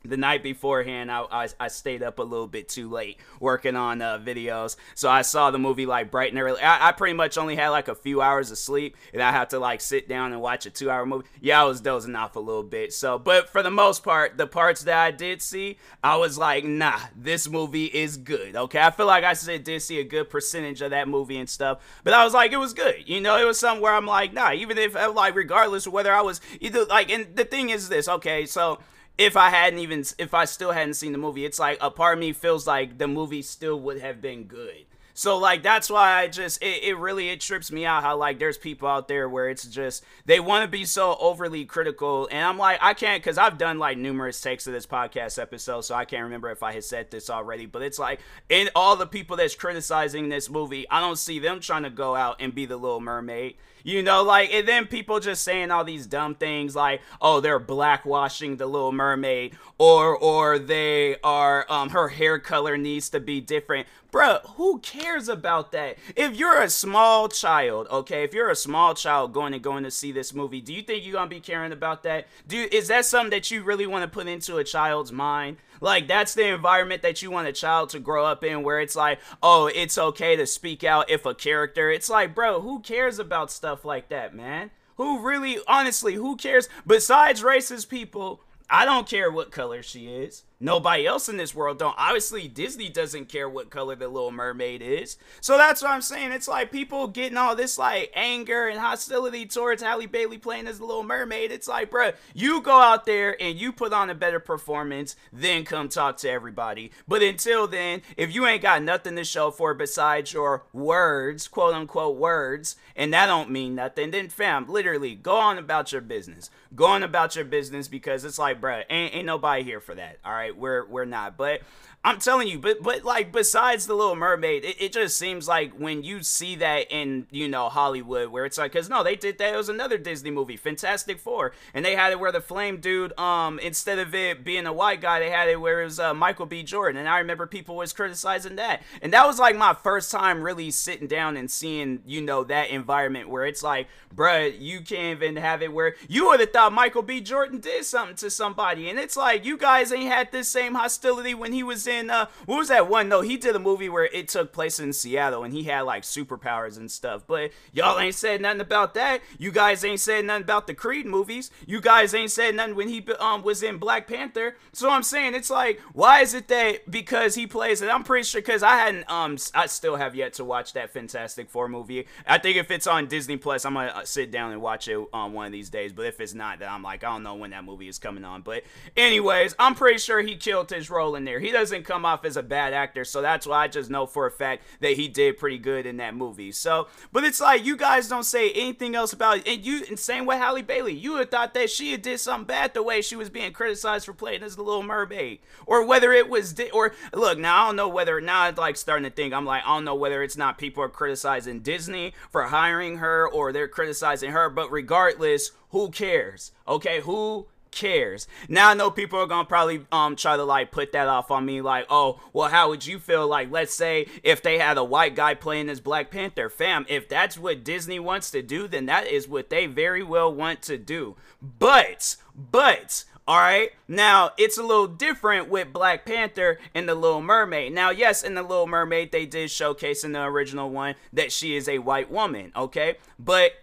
the 0.03 0.17
night 0.17 0.43
beforehand 0.43 1.11
I, 1.11 1.25
I, 1.31 1.47
I 1.59 1.67
stayed 1.67 2.03
up 2.03 2.19
a 2.19 2.23
little 2.23 2.47
bit 2.47 2.67
too 2.67 2.89
late 2.89 3.19
working 3.39 3.75
on 3.75 4.01
uh, 4.01 4.17
videos. 4.19 4.75
So 4.95 5.09
i 5.09 5.21
saw 5.21 5.51
the 5.51 5.59
movie 5.59 5.85
like 5.85 6.11
bright 6.11 6.31
and 6.31 6.41
early. 6.41 6.61
I, 6.61 6.89
I, 6.89 6.91
pretty 6.91 7.13
much 7.13 7.37
only 7.37 7.55
had 7.55 7.69
like 7.69 7.87
a 7.87 7.95
few 7.95 8.21
hours 8.21 8.51
of 8.51 8.57
sleep 8.57 8.97
and 9.13 9.21
i 9.21 9.31
had 9.31 9.49
to 9.51 9.59
like 9.59 9.81
sit 9.81 10.07
down 10.07 10.33
and 10.33 10.41
watch 10.41 10.65
a 10.65 10.69
two 10.69 10.89
hour 10.89 11.05
movie. 11.05 11.27
Yeah 11.39 11.61
i 11.61 11.65
was 11.65 11.81
dozing 11.81 12.15
off 12.15 12.35
a 12.35 12.39
little 12.39 12.63
bit. 12.63 12.93
So 12.93 13.19
but 13.19 13.49
for 13.49 13.61
the 13.63 13.71
most 13.71 14.03
part 14.03 14.37
the 14.37 14.47
parts 14.47 14.83
that 14.83 14.97
i 14.97 15.11
did 15.11 15.41
see 15.41 15.77
i 16.03 16.15
was 16.15 16.37
like 16.37 16.63
nah 16.63 16.99
this 17.15 17.47
movie 17.47 17.85
is 17.85 18.17
good 18.17 18.55
okay? 18.55 18.79
I 18.79 18.91
feel 18.91 19.07
like 19.07 19.23
i 19.23 19.33
said 19.33 19.63
did 19.63 19.81
see 19.81 19.99
a 19.99 20.03
good 20.03 20.29
percentage 20.29 20.81
of 20.81 20.91
that 20.91 21.07
movie 21.07 21.37
and 21.37 21.49
stuff 21.49 21.79
but 22.03 22.13
i 22.13 22.23
was 22.23 22.33
like 22.33 22.51
it 22.51 22.57
was 22.57 22.73
good. 22.73 23.07
You 23.07 23.21
know 23.21 23.37
it 23.37 23.45
was 23.45 23.59
something 23.59 23.81
where 23.81 23.93
i'm 23.93 24.05
like 24.05 24.33
nah 24.33 24.51
even 24.51 24.77
if 24.77 24.95
like 24.95 25.35
regardless 25.35 25.85
of 25.85 25.93
whether 25.93 26.13
i 26.13 26.21
was 26.21 26.41
either 26.59 26.85
like 26.85 27.09
and 27.11 27.35
the 27.35 27.45
thing 27.45 27.69
is 27.69 27.89
this 27.89 28.07
okay 28.07 28.45
so 28.45 28.79
if 29.17 29.37
I 29.37 29.49
hadn't 29.49 29.79
even 29.79 30.03
if 30.17 30.33
I 30.33 30.45
still 30.45 30.71
hadn't 30.71 30.95
seen 30.95 31.11
the 31.11 31.17
movie, 31.17 31.45
it's 31.45 31.59
like 31.59 31.77
a 31.81 31.91
part 31.91 32.17
of 32.17 32.19
me 32.19 32.33
feels 32.33 32.67
like 32.67 32.97
the 32.97 33.07
movie 33.07 33.41
still 33.41 33.79
would 33.79 34.01
have 34.01 34.21
been 34.21 34.45
good. 34.45 34.85
So 35.13 35.37
like 35.37 35.61
that's 35.61 35.89
why 35.89 36.21
I 36.21 36.27
just 36.27 36.63
it, 36.63 36.83
it 36.83 36.97
really 36.97 37.29
it 37.29 37.41
trips 37.41 37.71
me 37.71 37.85
out 37.85 38.03
how 38.03 38.17
like 38.17 38.39
there's 38.39 38.57
people 38.57 38.87
out 38.87 39.07
there 39.07 39.27
where 39.27 39.49
it's 39.49 39.65
just 39.65 40.03
they 40.25 40.39
want 40.39 40.63
to 40.63 40.67
be 40.67 40.85
so 40.85 41.17
overly 41.19 41.65
critical. 41.65 42.27
And 42.31 42.43
I'm 42.43 42.57
like 42.57 42.79
I 42.81 42.93
can't 42.93 43.21
cuz 43.21 43.37
I've 43.37 43.57
done 43.57 43.77
like 43.77 43.97
numerous 43.97 44.39
takes 44.39 44.67
of 44.67 44.73
this 44.73 44.85
podcast 44.85 45.39
episode 45.39 45.81
so 45.81 45.95
I 45.95 46.05
can't 46.05 46.23
remember 46.23 46.49
if 46.49 46.63
I 46.63 46.71
had 46.71 46.83
said 46.83 47.11
this 47.11 47.29
already. 47.29 47.65
But 47.65 47.81
it's 47.81 47.99
like 47.99 48.21
in 48.49 48.69
all 48.75 48.95
the 48.95 49.07
people 49.07 49.37
that's 49.37 49.55
criticizing 49.55 50.29
this 50.29 50.49
movie 50.49 50.89
I 50.89 51.01
don't 51.01 51.17
see 51.17 51.39
them 51.39 51.59
trying 51.59 51.83
to 51.83 51.89
go 51.89 52.15
out 52.15 52.37
and 52.39 52.55
be 52.55 52.65
the 52.65 52.77
little 52.77 53.01
mermaid 53.01 53.57
you 53.83 54.03
know, 54.03 54.23
like, 54.23 54.53
and 54.53 54.67
then 54.67 54.87
people 54.87 55.19
just 55.19 55.43
saying 55.43 55.71
all 55.71 55.83
these 55.83 56.07
dumb 56.07 56.35
things 56.35 56.75
like, 56.75 57.01
oh, 57.21 57.39
they're 57.39 57.59
blackwashing 57.59 58.57
the 58.57 58.65
Little 58.65 58.91
Mermaid, 58.91 59.57
or 59.77 60.15
or 60.17 60.59
they 60.59 61.17
are, 61.23 61.65
um, 61.69 61.89
her 61.89 62.09
hair 62.09 62.39
color 62.39 62.77
needs 62.77 63.09
to 63.09 63.19
be 63.19 63.41
different. 63.41 63.87
Bruh, 64.11 64.41
who 64.55 64.79
cares 64.79 65.29
about 65.29 65.71
that? 65.71 65.97
If 66.17 66.35
you're 66.35 66.61
a 66.61 66.69
small 66.69 67.29
child, 67.29 67.87
okay, 67.89 68.23
if 68.23 68.33
you're 68.33 68.49
a 68.49 68.55
small 68.55 68.93
child 68.93 69.31
going 69.31 69.53
and 69.53 69.63
going 69.63 69.83
to 69.83 69.91
see 69.91 70.11
this 70.11 70.33
movie, 70.33 70.59
do 70.59 70.73
you 70.73 70.81
think 70.81 71.05
you're 71.05 71.13
gonna 71.13 71.29
be 71.29 71.39
caring 71.39 71.71
about 71.71 72.03
that? 72.03 72.27
Do 72.47 72.67
is 72.71 72.89
that 72.89 73.05
something 73.05 73.31
that 73.31 73.51
you 73.51 73.63
really 73.63 73.87
want 73.87 74.03
to 74.03 74.09
put 74.09 74.27
into 74.27 74.57
a 74.57 74.63
child's 74.63 75.11
mind? 75.13 75.57
Like 75.81 76.07
that's 76.07 76.35
the 76.35 76.47
environment 76.47 77.01
that 77.01 77.21
you 77.21 77.31
want 77.31 77.47
a 77.47 77.51
child 77.51 77.89
to 77.89 77.99
grow 77.99 78.25
up 78.25 78.43
in 78.43 78.63
where 78.63 78.79
it's 78.79 78.95
like, 78.95 79.19
oh, 79.43 79.65
it's 79.65 79.97
okay 79.97 80.35
to 80.35 80.45
speak 80.45 80.83
out 80.83 81.09
if 81.09 81.25
a 81.25 81.33
character. 81.33 81.89
It's 81.89 82.09
like, 82.09 82.33
bro, 82.33 82.61
who 82.61 82.79
cares 82.79 83.19
about 83.19 83.51
stuff 83.51 83.83
like 83.83 84.07
that, 84.09 84.33
man? 84.33 84.69
Who 84.95 85.19
really 85.19 85.57
honestly, 85.67 86.13
who 86.13 86.35
cares 86.35 86.69
besides 86.85 87.41
racist 87.41 87.89
people? 87.89 88.41
I 88.69 88.85
don't 88.85 89.09
care 89.09 89.31
what 89.31 89.51
color 89.51 89.81
she 89.81 90.07
is. 90.07 90.43
Nobody 90.63 91.07
else 91.07 91.27
in 91.27 91.37
this 91.37 91.55
world 91.55 91.79
don't. 91.79 91.95
Obviously, 91.97 92.47
Disney 92.47 92.87
doesn't 92.87 93.29
care 93.29 93.49
what 93.49 93.71
color 93.71 93.95
the 93.95 94.07
Little 94.07 94.31
Mermaid 94.31 94.83
is. 94.83 95.17
So 95.41 95.57
that's 95.57 95.81
what 95.81 95.89
I'm 95.89 96.03
saying. 96.03 96.31
It's 96.33 96.47
like 96.47 96.71
people 96.71 97.07
getting 97.07 97.37
all 97.37 97.55
this 97.55 97.79
like 97.79 98.11
anger 98.13 98.67
and 98.67 98.79
hostility 98.79 99.47
towards 99.47 99.81
Halle 99.81 100.05
Bailey 100.05 100.37
playing 100.37 100.67
as 100.67 100.77
the 100.77 100.85
Little 100.85 101.01
Mermaid. 101.01 101.51
It's 101.51 101.67
like, 101.67 101.89
bruh, 101.89 102.13
you 102.35 102.61
go 102.61 102.79
out 102.79 103.07
there 103.07 103.35
and 103.41 103.57
you 103.57 103.71
put 103.71 103.91
on 103.91 104.11
a 104.11 104.15
better 104.15 104.39
performance, 104.39 105.15
then 105.33 105.65
come 105.65 105.89
talk 105.89 106.17
to 106.17 106.29
everybody. 106.29 106.91
But 107.07 107.23
until 107.23 107.65
then, 107.67 108.03
if 108.15 108.33
you 108.35 108.45
ain't 108.45 108.61
got 108.61 108.83
nothing 108.83 109.15
to 109.15 109.23
show 109.23 109.49
for 109.49 109.73
besides 109.73 110.31
your 110.31 110.65
words, 110.73 111.47
quote 111.47 111.73
unquote 111.73 112.17
words, 112.17 112.75
and 112.95 113.11
that 113.15 113.25
don't 113.25 113.49
mean 113.49 113.73
nothing, 113.73 114.11
then 114.11 114.29
fam, 114.29 114.67
literally 114.69 115.15
go 115.15 115.37
on 115.37 115.57
about 115.57 115.91
your 115.91 116.01
business. 116.01 116.51
Go 116.75 116.85
on 116.85 117.01
about 117.01 117.35
your 117.35 117.45
business 117.45 117.87
because 117.87 118.23
it's 118.23 118.37
like, 118.37 118.61
bruh, 118.61 118.83
ain't, 118.91 119.15
ain't 119.15 119.25
nobody 119.25 119.63
here 119.63 119.81
for 119.81 119.95
that. 119.95 120.19
All 120.23 120.31
right 120.31 120.50
right? 120.51 120.59
We're 120.59 120.85
we're 120.85 121.05
not. 121.05 121.37
But 121.37 121.61
I'm 122.03 122.17
telling 122.17 122.47
you, 122.47 122.57
but 122.57 122.81
but 122.81 123.03
like 123.03 123.31
besides 123.31 123.85
the 123.85 123.93
Little 123.93 124.15
Mermaid, 124.15 124.65
it, 124.65 124.81
it 124.81 124.91
just 124.91 125.17
seems 125.17 125.47
like 125.47 125.73
when 125.73 126.01
you 126.03 126.23
see 126.23 126.55
that 126.55 126.91
in 126.91 127.27
you 127.29 127.47
know 127.47 127.69
Hollywood, 127.69 128.29
where 128.29 128.43
it's 128.43 128.57
like, 128.57 128.73
cause 128.73 128.89
no, 128.89 129.03
they 129.03 129.15
did 129.15 129.37
that. 129.37 129.53
It 129.53 129.57
was 129.57 129.69
another 129.69 129.99
Disney 129.99 130.31
movie, 130.31 130.57
Fantastic 130.57 131.19
Four, 131.19 131.51
and 131.75 131.85
they 131.85 131.95
had 131.95 132.11
it 132.11 132.19
where 132.19 132.31
the 132.31 132.41
Flame 132.41 132.79
dude, 132.79 133.17
um, 133.19 133.59
instead 133.59 133.99
of 133.99 134.15
it 134.15 134.43
being 134.43 134.65
a 134.65 134.73
white 134.73 134.99
guy, 134.99 135.19
they 135.19 135.29
had 135.29 135.47
it 135.47 135.61
where 135.61 135.81
it 135.81 135.85
was 135.85 135.99
uh, 135.99 136.11
Michael 136.15 136.47
B. 136.47 136.63
Jordan, 136.63 136.99
and 136.99 137.07
I 137.07 137.19
remember 137.19 137.45
people 137.45 137.75
was 137.75 137.93
criticizing 137.93 138.55
that, 138.55 138.81
and 139.03 139.13
that 139.13 139.27
was 139.27 139.37
like 139.37 139.55
my 139.55 139.75
first 139.75 140.09
time 140.09 140.41
really 140.41 140.71
sitting 140.71 141.07
down 141.07 141.37
and 141.37 141.51
seeing 141.51 142.01
you 142.07 142.21
know 142.21 142.43
that 142.45 142.71
environment 142.71 143.29
where 143.29 143.45
it's 143.45 143.61
like, 143.61 143.87
bruh, 144.15 144.59
you 144.59 144.81
can't 144.81 145.21
even 145.21 145.35
have 145.35 145.61
it 145.61 145.71
where 145.71 145.95
you 146.09 146.29
would 146.29 146.39
have 146.39 146.51
thought 146.51 146.73
Michael 146.73 147.03
B. 147.03 147.21
Jordan 147.21 147.59
did 147.59 147.85
something 147.85 148.15
to 148.15 148.31
somebody, 148.31 148.89
and 148.89 148.97
it's 148.97 149.15
like 149.15 149.45
you 149.45 149.55
guys 149.55 149.93
ain't 149.93 150.11
had 150.11 150.31
this 150.31 150.47
same 150.47 150.73
hostility 150.73 151.35
when 151.35 151.53
he 151.53 151.61
was 151.61 151.85
in 151.85 151.90
uh 151.91 152.27
what 152.45 152.57
was 152.57 152.67
that 152.69 152.89
one? 152.89 153.09
No, 153.09 153.21
he 153.21 153.37
did 153.37 153.55
a 153.55 153.59
movie 153.59 153.89
where 153.89 154.05
it 154.05 154.27
took 154.27 154.51
place 154.53 154.79
in 154.79 154.93
Seattle 154.93 155.43
and 155.43 155.53
he 155.53 155.63
had 155.63 155.81
like 155.81 156.03
superpowers 156.03 156.77
and 156.77 156.89
stuff. 156.89 157.23
But 157.27 157.51
y'all 157.71 157.99
ain't 157.99 158.15
said 158.15 158.41
nothing 158.41 158.61
about 158.61 158.93
that. 158.95 159.21
You 159.37 159.51
guys 159.51 159.83
ain't 159.83 159.99
said 159.99 160.25
nothing 160.25 160.43
about 160.43 160.67
the 160.67 160.73
Creed 160.73 161.05
movies. 161.05 161.51
You 161.65 161.81
guys 161.81 162.13
ain't 162.13 162.31
said 162.31 162.55
nothing 162.55 162.75
when 162.75 162.89
he 162.89 163.05
um 163.19 163.43
was 163.43 163.63
in 163.63 163.77
Black 163.77 164.07
Panther. 164.07 164.55
So 164.73 164.89
I'm 164.89 165.03
saying 165.03 165.35
it's 165.35 165.49
like 165.49 165.79
why 165.93 166.21
is 166.21 166.33
it 166.33 166.47
that 166.47 166.89
because 166.89 167.35
he 167.35 167.47
plays 167.47 167.81
it? 167.81 167.89
I'm 167.89 168.03
pretty 168.03 168.23
sure 168.23 168.41
because 168.41 168.63
I 168.63 168.77
hadn't 168.77 169.09
um 169.09 169.37
I 169.53 169.65
still 169.67 169.95
have 169.95 170.15
yet 170.15 170.33
to 170.33 170.45
watch 170.45 170.73
that 170.73 170.91
Fantastic 170.91 171.49
Four 171.49 171.67
movie. 171.67 172.07
I 172.27 172.37
think 172.37 172.57
if 172.57 172.71
it's 172.71 172.87
on 172.87 173.07
Disney 173.07 173.37
Plus, 173.37 173.65
I'm 173.65 173.73
gonna 173.73 173.87
uh, 173.89 174.05
sit 174.05 174.31
down 174.31 174.51
and 174.51 174.61
watch 174.61 174.87
it 174.87 174.97
on 175.13 175.27
um, 175.27 175.33
one 175.33 175.45
of 175.47 175.51
these 175.51 175.69
days. 175.69 175.93
But 175.93 176.05
if 176.05 176.19
it's 176.19 176.33
not, 176.33 176.59
then 176.59 176.69
I'm 176.69 176.83
like 176.83 177.03
I 177.03 177.09
don't 177.09 177.23
know 177.23 177.35
when 177.35 177.51
that 177.51 177.63
movie 177.63 177.87
is 177.87 177.99
coming 177.99 178.23
on. 178.23 178.41
But 178.41 178.63
anyways, 178.95 179.55
I'm 179.59 179.75
pretty 179.75 179.99
sure 179.99 180.21
he 180.21 180.35
killed 180.35 180.69
his 180.69 180.89
role 180.89 181.15
in 181.15 181.25
there. 181.25 181.39
He 181.39 181.51
doesn't 181.51 181.80
come 181.81 182.05
off 182.05 182.25
as 182.25 182.37
a 182.37 182.43
bad 182.43 182.73
actor, 182.73 183.03
so 183.03 183.21
that's 183.21 183.45
why 183.45 183.63
I 183.63 183.67
just 183.67 183.89
know 183.89 184.05
for 184.05 184.25
a 184.25 184.31
fact 184.31 184.63
that 184.79 184.93
he 184.93 185.07
did 185.07 185.37
pretty 185.37 185.57
good 185.57 185.85
in 185.85 185.97
that 185.97 186.15
movie. 186.15 186.51
So, 186.51 186.87
but 187.11 187.23
it's 187.23 187.41
like 187.41 187.65
you 187.65 187.75
guys 187.75 188.07
don't 188.07 188.23
say 188.23 188.51
anything 188.51 188.95
else 188.95 189.13
about 189.13 189.37
it, 189.37 189.47
and 189.47 189.65
you, 189.65 189.83
and 189.89 189.99
same 189.99 190.25
with 190.25 190.37
Halle 190.37 190.61
Bailey, 190.61 190.93
you 190.93 191.13
would 191.13 191.31
thought 191.31 191.53
that 191.53 191.69
she 191.69 191.95
did 191.97 192.19
something 192.19 192.47
bad 192.47 192.73
the 192.73 192.83
way 192.83 193.01
she 193.01 193.15
was 193.15 193.29
being 193.29 193.53
criticized 193.53 194.05
for 194.05 194.13
playing 194.13 194.43
as 194.43 194.55
the 194.55 194.63
Little 194.63 194.83
Mermaid, 194.83 195.39
or 195.65 195.85
whether 195.85 196.11
it 196.11 196.29
was, 196.29 196.53
di- 196.53 196.71
or 196.71 196.93
look, 197.13 197.37
now 197.37 197.63
I 197.63 197.67
don't 197.67 197.75
know 197.75 197.89
whether 197.89 198.19
now 198.21 198.41
I'm 198.41 198.55
like 198.55 198.77
starting 198.77 199.09
to 199.09 199.15
think 199.15 199.33
I'm 199.33 199.45
like 199.45 199.63
I 199.63 199.75
don't 199.75 199.85
know 199.85 199.95
whether 199.95 200.23
it's 200.23 200.37
not 200.37 200.57
people 200.57 200.83
are 200.83 200.89
criticizing 200.89 201.59
Disney 201.59 202.13
for 202.29 202.43
hiring 202.43 202.97
her 202.97 203.27
or 203.27 203.51
they're 203.51 203.67
criticizing 203.67 204.31
her, 204.31 204.49
but 204.49 204.71
regardless, 204.71 205.51
who 205.69 205.89
cares? 205.89 206.51
Okay, 206.67 207.01
who 207.01 207.47
cares. 207.71 208.27
Now 208.47 208.69
I 208.69 208.73
know 208.73 208.91
people 208.91 209.19
are 209.19 209.25
gonna 209.25 209.45
probably 209.45 209.85
um 209.91 210.15
try 210.15 210.37
to 210.37 210.43
like 210.43 210.71
put 210.71 210.91
that 210.91 211.07
off 211.07 211.31
on 211.31 211.45
me, 211.45 211.61
like, 211.61 211.87
oh, 211.89 212.19
well, 212.33 212.49
how 212.49 212.69
would 212.69 212.85
you 212.85 212.99
feel 212.99 213.27
like 213.27 213.51
let's 213.51 213.73
say 213.73 214.07
if 214.23 214.41
they 214.41 214.57
had 214.59 214.77
a 214.77 214.83
white 214.83 215.15
guy 215.15 215.33
playing 215.33 215.69
as 215.69 215.79
Black 215.79 216.11
Panther, 216.11 216.49
fam? 216.49 216.85
If 216.89 217.07
that's 217.09 217.37
what 217.37 217.63
Disney 217.63 217.99
wants 217.99 218.31
to 218.31 218.41
do, 218.41 218.67
then 218.67 218.85
that 218.87 219.07
is 219.07 219.27
what 219.27 219.49
they 219.49 219.65
very 219.65 220.03
well 220.03 220.33
want 220.33 220.61
to 220.63 220.77
do. 220.77 221.15
But, 221.41 222.17
but. 222.35 223.05
All 223.27 223.37
right. 223.37 223.69
Now, 223.87 224.31
it's 224.37 224.57
a 224.57 224.63
little 224.63 224.87
different 224.87 225.47
with 225.47 225.71
Black 225.71 226.05
Panther 226.05 226.59
and 226.73 226.89
The 226.89 226.95
Little 226.95 227.21
Mermaid. 227.21 227.71
Now, 227.71 227.91
yes, 227.91 228.23
in 228.23 228.33
The 228.33 228.41
Little 228.41 228.67
Mermaid, 228.67 229.11
they 229.11 229.25
did 229.25 229.51
showcase 229.51 230.03
in 230.03 230.11
the 230.11 230.23
original 230.23 230.69
one 230.69 230.95
that 231.13 231.31
she 231.31 231.55
is 231.55 231.69
a 231.69 231.77
white 231.77 232.11
woman, 232.11 232.51
okay? 232.55 232.97
But 233.19 233.53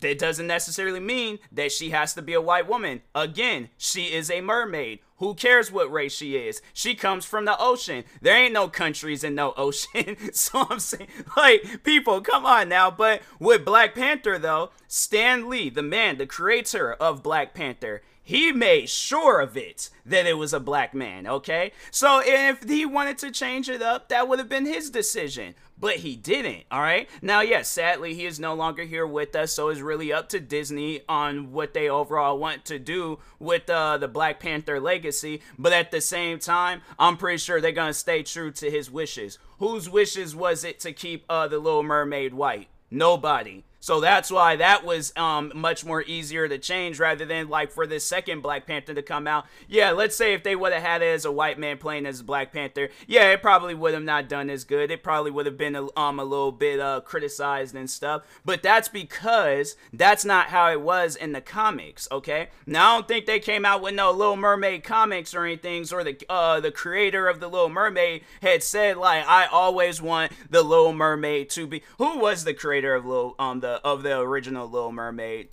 that 0.00 0.18
doesn't 0.18 0.46
necessarily 0.46 1.00
mean 1.00 1.38
that 1.50 1.72
she 1.72 1.90
has 1.90 2.14
to 2.14 2.22
be 2.22 2.32
a 2.32 2.40
white 2.40 2.68
woman. 2.68 3.02
Again, 3.14 3.68
she 3.76 4.12
is 4.12 4.30
a 4.30 4.40
mermaid. 4.40 5.00
Who 5.16 5.34
cares 5.34 5.70
what 5.70 5.92
race 5.92 6.14
she 6.14 6.36
is? 6.36 6.60
She 6.72 6.94
comes 6.96 7.24
from 7.24 7.44
the 7.44 7.56
ocean. 7.60 8.04
There 8.20 8.36
ain't 8.36 8.52
no 8.52 8.68
countries 8.68 9.22
and 9.22 9.36
no 9.36 9.54
ocean. 9.56 10.16
so 10.32 10.66
I'm 10.68 10.80
saying, 10.80 11.08
like, 11.36 11.84
people, 11.84 12.20
come 12.20 12.44
on 12.44 12.68
now. 12.68 12.90
But 12.90 13.22
with 13.38 13.64
Black 13.64 13.94
Panther, 13.94 14.38
though, 14.38 14.70
Stan 14.88 15.48
Lee, 15.48 15.70
the 15.70 15.82
man, 15.82 16.18
the 16.18 16.26
creator 16.26 16.92
of 16.92 17.22
Black 17.22 17.54
Panther, 17.54 18.02
he 18.22 18.52
made 18.52 18.88
sure 18.88 19.40
of 19.40 19.56
it 19.56 19.90
that 20.06 20.26
it 20.26 20.38
was 20.38 20.52
a 20.52 20.60
black 20.60 20.94
man, 20.94 21.26
okay? 21.26 21.72
So 21.90 22.22
if 22.24 22.62
he 22.62 22.86
wanted 22.86 23.18
to 23.18 23.32
change 23.32 23.68
it 23.68 23.82
up, 23.82 24.08
that 24.08 24.28
would 24.28 24.38
have 24.38 24.48
been 24.48 24.66
his 24.66 24.90
decision. 24.90 25.54
But 25.82 25.96
he 25.96 26.14
didn't, 26.14 26.62
all 26.70 26.80
right? 26.80 27.08
Now, 27.22 27.40
yes, 27.40 27.68
sadly, 27.68 28.14
he 28.14 28.24
is 28.24 28.38
no 28.38 28.54
longer 28.54 28.84
here 28.84 29.04
with 29.04 29.34
us, 29.34 29.52
so 29.52 29.68
it's 29.68 29.80
really 29.80 30.12
up 30.12 30.28
to 30.28 30.38
Disney 30.38 31.00
on 31.08 31.50
what 31.50 31.74
they 31.74 31.88
overall 31.88 32.38
want 32.38 32.64
to 32.66 32.78
do 32.78 33.18
with 33.40 33.68
uh, 33.68 33.98
the 33.98 34.06
Black 34.06 34.38
Panther 34.38 34.78
legacy. 34.78 35.42
But 35.58 35.72
at 35.72 35.90
the 35.90 36.00
same 36.00 36.38
time, 36.38 36.82
I'm 37.00 37.16
pretty 37.16 37.38
sure 37.38 37.60
they're 37.60 37.72
to 37.72 37.94
stay 37.94 38.22
true 38.22 38.52
to 38.52 38.70
his 38.70 38.92
wishes. 38.92 39.40
Whose 39.58 39.90
wishes 39.90 40.36
was 40.36 40.62
it 40.62 40.78
to 40.80 40.92
keep 40.92 41.24
uh, 41.28 41.48
the 41.48 41.58
Little 41.58 41.82
Mermaid 41.82 42.32
white? 42.32 42.68
Nobody. 42.88 43.64
So 43.82 43.98
that's 43.98 44.30
why 44.30 44.54
that 44.56 44.84
was 44.84 45.12
um, 45.16 45.50
much 45.56 45.84
more 45.84 46.02
easier 46.02 46.46
to 46.46 46.56
change 46.56 47.00
rather 47.00 47.24
than 47.24 47.48
like 47.48 47.72
for 47.72 47.84
the 47.84 47.98
second 47.98 48.40
Black 48.40 48.64
Panther 48.64 48.94
to 48.94 49.02
come 49.02 49.26
out. 49.26 49.44
Yeah, 49.66 49.90
let's 49.90 50.14
say 50.14 50.34
if 50.34 50.44
they 50.44 50.54
would 50.54 50.72
have 50.72 50.84
had 50.84 51.02
it 51.02 51.06
as 51.06 51.24
a 51.24 51.32
white 51.32 51.58
man 51.58 51.78
playing 51.78 52.06
as 52.06 52.22
Black 52.22 52.52
Panther, 52.52 52.90
yeah, 53.08 53.32
it 53.32 53.42
probably 53.42 53.74
would 53.74 53.92
have 53.92 54.04
not 54.04 54.28
done 54.28 54.50
as 54.50 54.62
good. 54.62 54.92
It 54.92 55.02
probably 55.02 55.32
would 55.32 55.46
have 55.46 55.58
been 55.58 55.74
a, 55.74 55.88
um 55.98 56.20
a 56.20 56.24
little 56.24 56.52
bit 56.52 56.78
uh 56.78 57.00
criticized 57.00 57.74
and 57.74 57.90
stuff. 57.90 58.22
But 58.44 58.62
that's 58.62 58.88
because 58.88 59.74
that's 59.92 60.24
not 60.24 60.46
how 60.46 60.70
it 60.70 60.80
was 60.80 61.16
in 61.16 61.32
the 61.32 61.40
comics. 61.40 62.06
Okay, 62.12 62.50
now 62.66 62.92
I 62.92 62.96
don't 62.98 63.08
think 63.08 63.26
they 63.26 63.40
came 63.40 63.64
out 63.64 63.82
with 63.82 63.96
no 63.96 64.12
Little 64.12 64.36
Mermaid 64.36 64.84
comics 64.84 65.34
or 65.34 65.44
anything, 65.44 65.84
or 65.92 66.04
the 66.04 66.16
uh 66.28 66.60
the 66.60 66.70
creator 66.70 67.26
of 67.26 67.40
the 67.40 67.48
Little 67.48 67.68
Mermaid 67.68 68.22
had 68.42 68.62
said 68.62 68.96
like 68.96 69.26
I 69.26 69.46
always 69.46 70.00
want 70.00 70.30
the 70.48 70.62
Little 70.62 70.92
Mermaid 70.92 71.50
to 71.50 71.66
be. 71.66 71.82
Who 71.98 72.20
was 72.20 72.44
the 72.44 72.54
creator 72.54 72.94
of 72.94 73.04
Little 73.04 73.34
um 73.40 73.58
the 73.58 73.71
of 73.84 74.02
the 74.02 74.18
original 74.18 74.68
Little 74.68 74.92
Mermaid. 74.92 75.48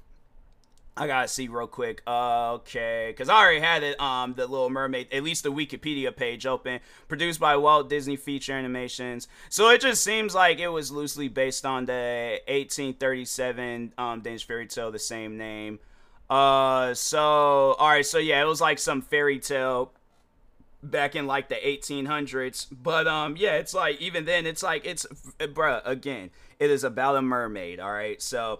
I 0.98 1.08
gotta 1.08 1.30
see 1.30 1.48
real 1.48 1.68
quick. 1.68 2.02
Uh, 2.06 2.54
okay, 2.56 3.08
because 3.08 3.30
I 3.30 3.42
already 3.42 3.62
had 3.62 3.84
it. 3.84 4.00
Um, 4.02 4.34
the 4.34 4.46
Little 4.48 4.70
Mermaid, 4.70 5.08
at 5.14 5.24
least 5.24 5.44
the 5.44 5.52
Wikipedia 5.52 6.14
page 6.14 6.46
open. 6.46 6.82
Produced 7.08 7.40
by 7.40 7.56
Walt 7.56 7.90
Disney 7.90 8.18
Feature 8.18 8.54
Animations. 8.54 9.30
So 9.48 9.70
it 9.70 9.80
just 9.80 10.04
seems 10.04 10.36
like 10.36 10.60
it 10.60 10.68
was 10.68 10.92
loosely 10.92 11.30
based 11.30 11.66
on 11.66 11.86
the 11.86 12.42
1837 12.48 13.94
um 13.98 14.22
Danish 14.22 14.46
fairy 14.46 14.68
tale, 14.68 14.92
the 14.92 15.00
same 15.00 15.38
name. 15.38 15.80
Uh, 16.30 16.94
so 16.94 17.20
all 17.80 17.90
right, 17.90 18.06
so 18.06 18.18
yeah, 18.18 18.42
it 18.42 18.46
was 18.46 18.60
like 18.60 18.78
some 18.78 19.02
fairy 19.02 19.40
tale 19.40 19.94
back 20.81 21.15
in 21.15 21.27
like 21.27 21.50
the 21.50 21.55
1800s. 21.55 22.67
But 22.71 23.07
um, 23.07 23.36
yeah, 23.38 23.55
it's 23.55 23.74
like 23.74 24.00
even 24.01 24.25
then, 24.25 24.45
it's 24.45 24.63
like 24.63 24.86
it's 24.86 25.05
bruh. 25.39 25.81
Again, 25.86 26.31
it 26.59 26.69
is 26.71 26.83
about 26.83 27.15
a 27.15 27.21
mermaid. 27.21 27.79
All 27.79 27.91
right, 27.91 28.21
so 28.21 28.59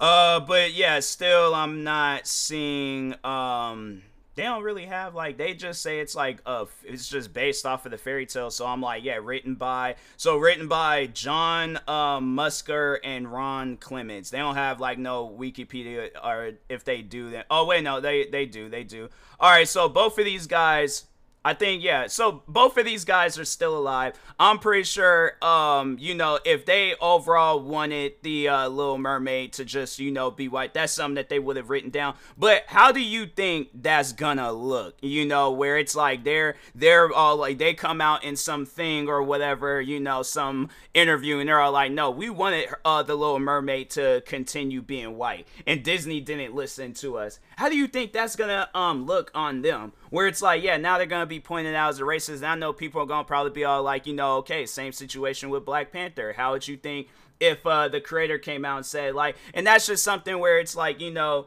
uh, 0.00 0.40
but 0.40 0.72
yeah, 0.72 1.00
still 1.00 1.54
I'm 1.54 1.84
not 1.84 2.26
seeing 2.26 3.14
um. 3.24 4.02
They 4.34 4.44
don't 4.44 4.62
really 4.62 4.86
have 4.86 5.14
like 5.14 5.36
they 5.36 5.52
just 5.52 5.82
say 5.82 6.00
it's 6.00 6.14
like 6.14 6.40
uh 6.46 6.64
it's 6.84 7.06
just 7.06 7.34
based 7.34 7.66
off 7.66 7.84
of 7.84 7.92
the 7.92 7.98
fairy 7.98 8.24
tale. 8.24 8.50
So 8.50 8.64
I'm 8.66 8.80
like 8.80 9.04
yeah, 9.04 9.18
written 9.22 9.56
by 9.56 9.96
so 10.16 10.38
written 10.38 10.68
by 10.68 11.08
John 11.08 11.76
um, 11.86 12.34
Musker 12.34 12.96
and 13.04 13.30
Ron 13.30 13.76
Clements. 13.76 14.30
They 14.30 14.38
don't 14.38 14.54
have 14.54 14.80
like 14.80 14.96
no 14.96 15.28
Wikipedia 15.28 16.08
or 16.24 16.52
if 16.70 16.82
they 16.82 17.02
do 17.02 17.28
then 17.28 17.44
Oh 17.50 17.66
wait, 17.66 17.84
no, 17.84 18.00
they 18.00 18.24
they 18.24 18.46
do 18.46 18.70
they 18.70 18.84
do. 18.84 19.10
All 19.38 19.50
right, 19.50 19.68
so 19.68 19.90
both 19.90 20.18
of 20.18 20.24
these 20.24 20.46
guys 20.46 21.04
I 21.44 21.54
think 21.54 21.82
yeah. 21.82 22.06
So 22.06 22.42
both 22.46 22.76
of 22.78 22.84
these 22.84 23.04
guys 23.04 23.38
are 23.38 23.44
still 23.44 23.76
alive. 23.76 24.14
I'm 24.38 24.58
pretty 24.58 24.84
sure 24.84 25.32
um 25.42 25.96
you 26.00 26.14
know 26.14 26.38
if 26.44 26.64
they 26.66 26.94
overall 27.00 27.60
wanted 27.60 28.14
the 28.22 28.48
uh, 28.48 28.68
Little 28.68 28.98
Mermaid 28.98 29.52
to 29.54 29.64
just 29.64 29.98
you 29.98 30.10
know 30.10 30.30
be 30.30 30.48
white, 30.48 30.74
that's 30.74 30.92
something 30.92 31.16
that 31.16 31.28
they 31.28 31.38
would 31.38 31.56
have 31.56 31.70
written 31.70 31.90
down. 31.90 32.14
But 32.38 32.64
how 32.68 32.92
do 32.92 33.00
you 33.00 33.26
think 33.26 33.70
that's 33.74 34.12
gonna 34.12 34.52
look? 34.52 34.96
You 35.02 35.26
know 35.26 35.50
where 35.50 35.78
it's 35.78 35.96
like 35.96 36.22
they're 36.24 36.56
they're 36.74 37.12
all 37.12 37.36
like 37.36 37.58
they 37.58 37.74
come 37.74 38.00
out 38.00 38.22
in 38.22 38.36
something 38.36 39.08
or 39.08 39.22
whatever 39.22 39.80
you 39.80 39.98
know 39.98 40.22
some 40.22 40.70
interview 40.94 41.38
and 41.38 41.48
they're 41.48 41.60
all 41.60 41.72
like 41.72 41.90
no 41.90 42.10
we 42.10 42.30
wanted 42.30 42.68
uh, 42.84 43.02
the 43.02 43.16
Little 43.16 43.40
Mermaid 43.40 43.90
to 43.90 44.22
continue 44.26 44.80
being 44.80 45.16
white 45.16 45.48
and 45.66 45.82
Disney 45.82 46.20
didn't 46.20 46.54
listen 46.54 46.94
to 46.94 47.18
us. 47.18 47.40
How 47.56 47.68
do 47.68 47.76
you 47.76 47.88
think 47.88 48.12
that's 48.12 48.36
gonna 48.36 48.68
um 48.74 49.06
look 49.06 49.32
on 49.34 49.62
them? 49.62 49.92
Where 50.12 50.26
it's 50.26 50.42
like 50.42 50.62
yeah 50.62 50.76
now 50.76 50.98
they're 50.98 51.06
gonna 51.06 51.24
be 51.24 51.40
pointed 51.40 51.74
out 51.74 51.88
as 51.88 51.98
a 51.98 52.02
racist. 52.02 52.36
And 52.36 52.46
I 52.46 52.54
know 52.54 52.74
people 52.74 53.00
are 53.00 53.06
gonna 53.06 53.24
probably 53.24 53.50
be 53.50 53.64
all 53.64 53.82
like, 53.82 54.06
you 54.06 54.12
know, 54.12 54.36
okay, 54.36 54.66
same 54.66 54.92
situation 54.92 55.48
with 55.48 55.64
Black 55.64 55.90
Panther. 55.90 56.34
How 56.34 56.52
would 56.52 56.68
you 56.68 56.76
think 56.76 57.08
if 57.40 57.66
uh, 57.66 57.88
the 57.88 57.98
creator 57.98 58.36
came 58.36 58.62
out 58.66 58.76
and 58.76 58.84
said 58.84 59.14
like, 59.14 59.36
and 59.54 59.66
that's 59.66 59.86
just 59.86 60.04
something 60.04 60.38
where 60.38 60.58
it's 60.58 60.76
like, 60.76 61.00
you 61.00 61.10
know, 61.10 61.46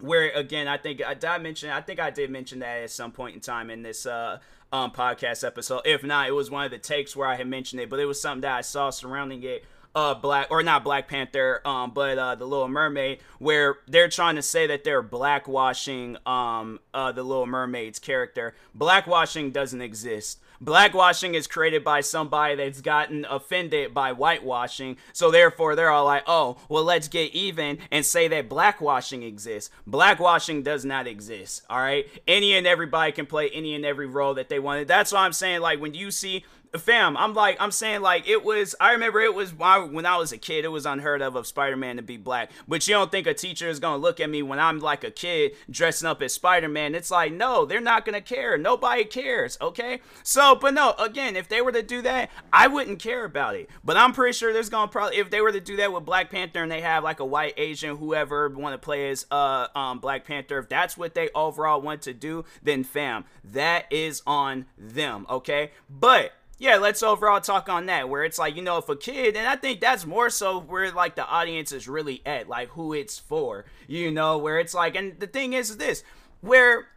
where 0.00 0.28
again, 0.30 0.66
I 0.66 0.76
think 0.76 1.00
I 1.06 1.14
did 1.14 1.38
mention, 1.40 1.70
I 1.70 1.80
think 1.80 2.00
I 2.00 2.10
did 2.10 2.30
mention 2.30 2.58
that 2.58 2.82
at 2.82 2.90
some 2.90 3.12
point 3.12 3.36
in 3.36 3.40
time 3.40 3.70
in 3.70 3.82
this 3.82 4.06
uh, 4.06 4.40
um, 4.72 4.90
podcast 4.90 5.46
episode. 5.46 5.82
If 5.84 6.02
not, 6.02 6.26
it 6.26 6.32
was 6.32 6.50
one 6.50 6.64
of 6.64 6.72
the 6.72 6.78
takes 6.78 7.14
where 7.14 7.28
I 7.28 7.36
had 7.36 7.46
mentioned 7.46 7.80
it, 7.80 7.88
but 7.88 8.00
it 8.00 8.06
was 8.06 8.20
something 8.20 8.40
that 8.40 8.56
I 8.56 8.62
saw 8.62 8.90
surrounding 8.90 9.44
it 9.44 9.64
uh 9.98 10.14
black 10.14 10.46
or 10.50 10.62
not 10.62 10.84
Black 10.84 11.08
Panther 11.08 11.60
um 11.64 11.90
but 11.90 12.18
uh 12.18 12.34
the 12.36 12.44
Little 12.44 12.68
Mermaid 12.68 13.18
where 13.38 13.78
they're 13.88 14.08
trying 14.08 14.36
to 14.36 14.42
say 14.42 14.66
that 14.68 14.84
they're 14.84 15.02
blackwashing 15.02 16.24
um 16.26 16.78
uh 16.94 17.10
the 17.10 17.22
Little 17.22 17.46
Mermaid's 17.46 17.98
character. 17.98 18.54
Blackwashing 18.76 19.52
doesn't 19.52 19.80
exist. 19.80 20.38
Blackwashing 20.62 21.34
is 21.34 21.46
created 21.46 21.84
by 21.84 22.00
somebody 22.00 22.56
that's 22.56 22.80
gotten 22.80 23.24
offended 23.26 23.94
by 23.94 24.12
whitewashing. 24.12 24.96
So 25.12 25.30
therefore 25.30 25.76
they're 25.76 25.90
all 25.90 26.06
like, 26.06 26.24
"Oh, 26.26 26.58
well 26.68 26.82
let's 26.82 27.06
get 27.06 27.32
even 27.32 27.78
and 27.92 28.04
say 28.04 28.26
that 28.28 28.48
blackwashing 28.48 29.26
exists." 29.26 29.70
Blackwashing 29.88 30.64
does 30.64 30.84
not 30.84 31.06
exist. 31.06 31.62
All 31.70 31.78
right? 31.78 32.06
Any 32.26 32.54
and 32.54 32.66
everybody 32.66 33.12
can 33.12 33.26
play 33.26 33.50
any 33.50 33.74
and 33.74 33.84
every 33.84 34.06
role 34.06 34.34
that 34.34 34.48
they 34.48 34.58
wanted. 34.58 34.88
That's 34.88 35.12
why 35.12 35.24
I'm 35.24 35.32
saying 35.32 35.60
like 35.60 35.80
when 35.80 35.94
you 35.94 36.10
see 36.10 36.44
fam 36.76 37.16
i'm 37.16 37.34
like 37.34 37.56
i'm 37.60 37.70
saying 37.70 38.00
like 38.00 38.28
it 38.28 38.44
was 38.44 38.74
i 38.80 38.92
remember 38.92 39.20
it 39.20 39.34
was 39.34 39.54
when 39.54 40.04
i 40.04 40.16
was 40.16 40.32
a 40.32 40.38
kid 40.38 40.64
it 40.64 40.68
was 40.68 40.84
unheard 40.84 41.22
of 41.22 41.36
of 41.36 41.46
spider-man 41.46 41.96
to 41.96 42.02
be 42.02 42.16
black. 42.16 42.50
But 42.66 42.86
you 42.86 42.94
don't 42.94 43.10
think 43.10 43.26
a 43.26 43.34
teacher 43.34 43.68
is 43.68 43.80
gonna 43.80 43.96
look 43.96 44.20
at 44.20 44.28
me 44.28 44.42
when 44.42 44.58
i'm 44.58 44.78
like 44.80 45.04
a 45.04 45.10
kid 45.10 45.52
dressing 45.70 46.08
up 46.08 46.20
as 46.20 46.34
spider-man. 46.34 46.94
It's 46.94 47.10
like 47.10 47.32
no 47.32 47.64
they're 47.64 47.80
not 47.80 48.04
gonna 48.04 48.20
care. 48.20 48.58
Nobody 48.58 49.04
cares 49.04 49.56
okay? 49.60 50.00
So 50.22 50.54
but 50.54 50.74
no 50.74 50.94
again 50.98 51.36
if 51.36 51.48
they 51.48 51.62
were 51.62 51.72
to 51.72 51.82
do 51.82 52.02
that 52.02 52.30
i 52.52 52.66
wouldn't 52.66 52.98
care 52.98 53.24
about 53.24 53.54
it. 53.54 53.70
But 53.84 53.96
i'm 53.96 54.12
pretty 54.12 54.36
sure 54.36 54.52
there's 54.52 54.68
gonna 54.68 54.88
probably 54.88 55.16
if 55.18 55.30
they 55.30 55.40
were 55.40 55.52
to 55.52 55.60
do 55.60 55.76
that 55.76 55.92
with 55.92 56.04
black 56.04 56.30
panther 56.30 56.62
and 56.62 56.70
they 56.70 56.80
have 56.80 57.04
like 57.04 57.20
a 57.20 57.24
white 57.24 57.54
asian 57.56 57.96
whoever 57.96 58.48
want 58.48 58.74
to 58.74 58.78
play 58.78 59.10
as 59.10 59.26
uh 59.30 59.68
um 59.74 59.98
black 59.98 60.26
panther 60.26 60.58
if 60.58 60.68
that's 60.68 60.96
what 60.96 61.14
they 61.14 61.28
overall 61.34 61.80
want 61.80 62.02
to 62.02 62.12
do 62.12 62.44
then 62.62 62.84
fam 62.84 63.24
that 63.44 63.90
is 63.90 64.22
on 64.26 64.66
them 64.76 65.26
okay? 65.30 65.70
But 65.88 66.32
yeah, 66.58 66.76
let's 66.76 67.02
overall 67.02 67.40
talk 67.40 67.68
on 67.68 67.86
that. 67.86 68.08
Where 68.08 68.24
it's 68.24 68.38
like, 68.38 68.56
you 68.56 68.62
know, 68.62 68.78
if 68.78 68.88
a 68.88 68.96
kid, 68.96 69.36
and 69.36 69.46
I 69.46 69.56
think 69.56 69.80
that's 69.80 70.04
more 70.04 70.28
so 70.30 70.60
where 70.60 70.90
like 70.90 71.14
the 71.14 71.26
audience 71.26 71.72
is 71.72 71.88
really 71.88 72.20
at, 72.26 72.48
like 72.48 72.68
who 72.70 72.92
it's 72.92 73.18
for, 73.18 73.64
you 73.86 74.10
know, 74.10 74.38
where 74.38 74.58
it's 74.58 74.74
like, 74.74 74.96
and 74.96 75.18
the 75.20 75.26
thing 75.26 75.52
is 75.52 75.76
this, 75.76 76.02
where 76.40 76.88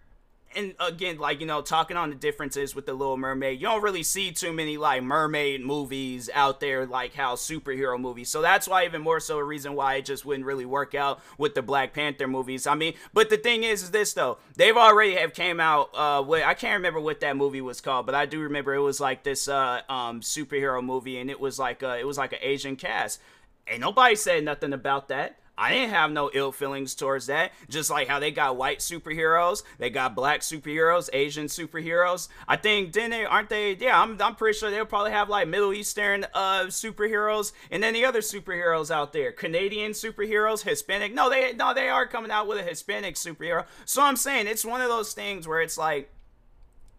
and 0.55 0.75
again, 0.79 1.17
like 1.17 1.39
you 1.39 1.45
know, 1.45 1.61
talking 1.61 1.97
on 1.97 2.09
the 2.09 2.15
differences 2.15 2.75
with 2.75 2.85
the 2.85 2.93
Little 2.93 3.17
Mermaid, 3.17 3.59
you 3.59 3.67
don't 3.67 3.81
really 3.81 4.03
see 4.03 4.31
too 4.31 4.53
many 4.53 4.77
like 4.77 5.03
mermaid 5.03 5.61
movies 5.61 6.29
out 6.33 6.59
there, 6.59 6.85
like 6.85 7.13
how 7.13 7.35
superhero 7.35 7.99
movies. 7.99 8.29
So 8.29 8.41
that's 8.41 8.67
why 8.67 8.85
even 8.85 9.01
more 9.01 9.19
so 9.19 9.37
a 9.37 9.43
reason 9.43 9.73
why 9.73 9.95
it 9.95 10.05
just 10.05 10.25
wouldn't 10.25 10.45
really 10.45 10.65
work 10.65 10.95
out 10.95 11.21
with 11.37 11.55
the 11.55 11.61
Black 11.61 11.93
Panther 11.93 12.27
movies. 12.27 12.67
I 12.67 12.75
mean, 12.75 12.93
but 13.13 13.29
the 13.29 13.37
thing 13.37 13.63
is, 13.63 13.83
is 13.83 13.91
this 13.91 14.13
though, 14.13 14.37
they've 14.55 14.77
already 14.77 15.15
have 15.15 15.33
came 15.33 15.59
out. 15.59 15.89
Uh, 15.93 16.23
with, 16.25 16.43
I 16.43 16.53
can't 16.53 16.77
remember 16.77 16.99
what 16.99 17.21
that 17.21 17.37
movie 17.37 17.61
was 17.61 17.81
called, 17.81 18.05
but 18.05 18.15
I 18.15 18.25
do 18.25 18.39
remember 18.39 18.73
it 18.73 18.79
was 18.79 18.99
like 18.99 19.23
this 19.23 19.47
uh 19.47 19.81
um 19.89 20.21
superhero 20.21 20.83
movie, 20.83 21.17
and 21.17 21.29
it 21.29 21.39
was 21.39 21.59
like 21.59 21.83
uh 21.83 21.97
it 21.99 22.05
was 22.05 22.17
like 22.17 22.33
an 22.33 22.39
Asian 22.41 22.75
cast. 22.75 23.19
Ain't 23.67 23.81
nobody 23.81 24.15
said 24.15 24.43
nothing 24.43 24.73
about 24.73 25.07
that. 25.09 25.37
I 25.57 25.73
didn't 25.73 25.91
have 25.91 26.11
no 26.11 26.31
ill 26.33 26.51
feelings 26.51 26.95
towards 26.95 27.27
that. 27.27 27.51
Just 27.69 27.89
like 27.89 28.07
how 28.07 28.19
they 28.19 28.31
got 28.31 28.57
white 28.57 28.79
superheroes, 28.79 29.63
they 29.77 29.89
got 29.89 30.15
black 30.15 30.41
superheroes, 30.41 31.09
Asian 31.13 31.45
superheroes. 31.45 32.29
I 32.47 32.57
think 32.57 32.93
then 32.93 33.11
they 33.11 33.25
aren't 33.25 33.49
they? 33.49 33.75
Yeah, 33.75 34.01
I'm, 34.01 34.21
I'm 34.21 34.35
pretty 34.35 34.57
sure 34.57 34.71
they'll 34.71 34.85
probably 34.85 35.11
have 35.11 35.29
like 35.29 35.47
Middle 35.47 35.73
Eastern 35.73 36.25
uh 36.33 36.65
superheroes 36.65 37.51
and 37.69 37.81
then 37.83 37.93
the 37.93 38.05
other 38.05 38.21
superheroes 38.21 38.91
out 38.91 39.13
there, 39.13 39.31
Canadian 39.31 39.91
superheroes, 39.91 40.63
Hispanic. 40.63 41.13
No, 41.13 41.29
they 41.29 41.53
no 41.53 41.73
they 41.73 41.89
are 41.89 42.07
coming 42.07 42.31
out 42.31 42.47
with 42.47 42.57
a 42.57 42.63
Hispanic 42.63 43.15
superhero. 43.15 43.65
So 43.85 44.01
I'm 44.01 44.15
saying 44.15 44.47
it's 44.47 44.65
one 44.65 44.81
of 44.81 44.89
those 44.89 45.13
things 45.13 45.47
where 45.47 45.61
it's 45.61 45.77
like 45.77 46.11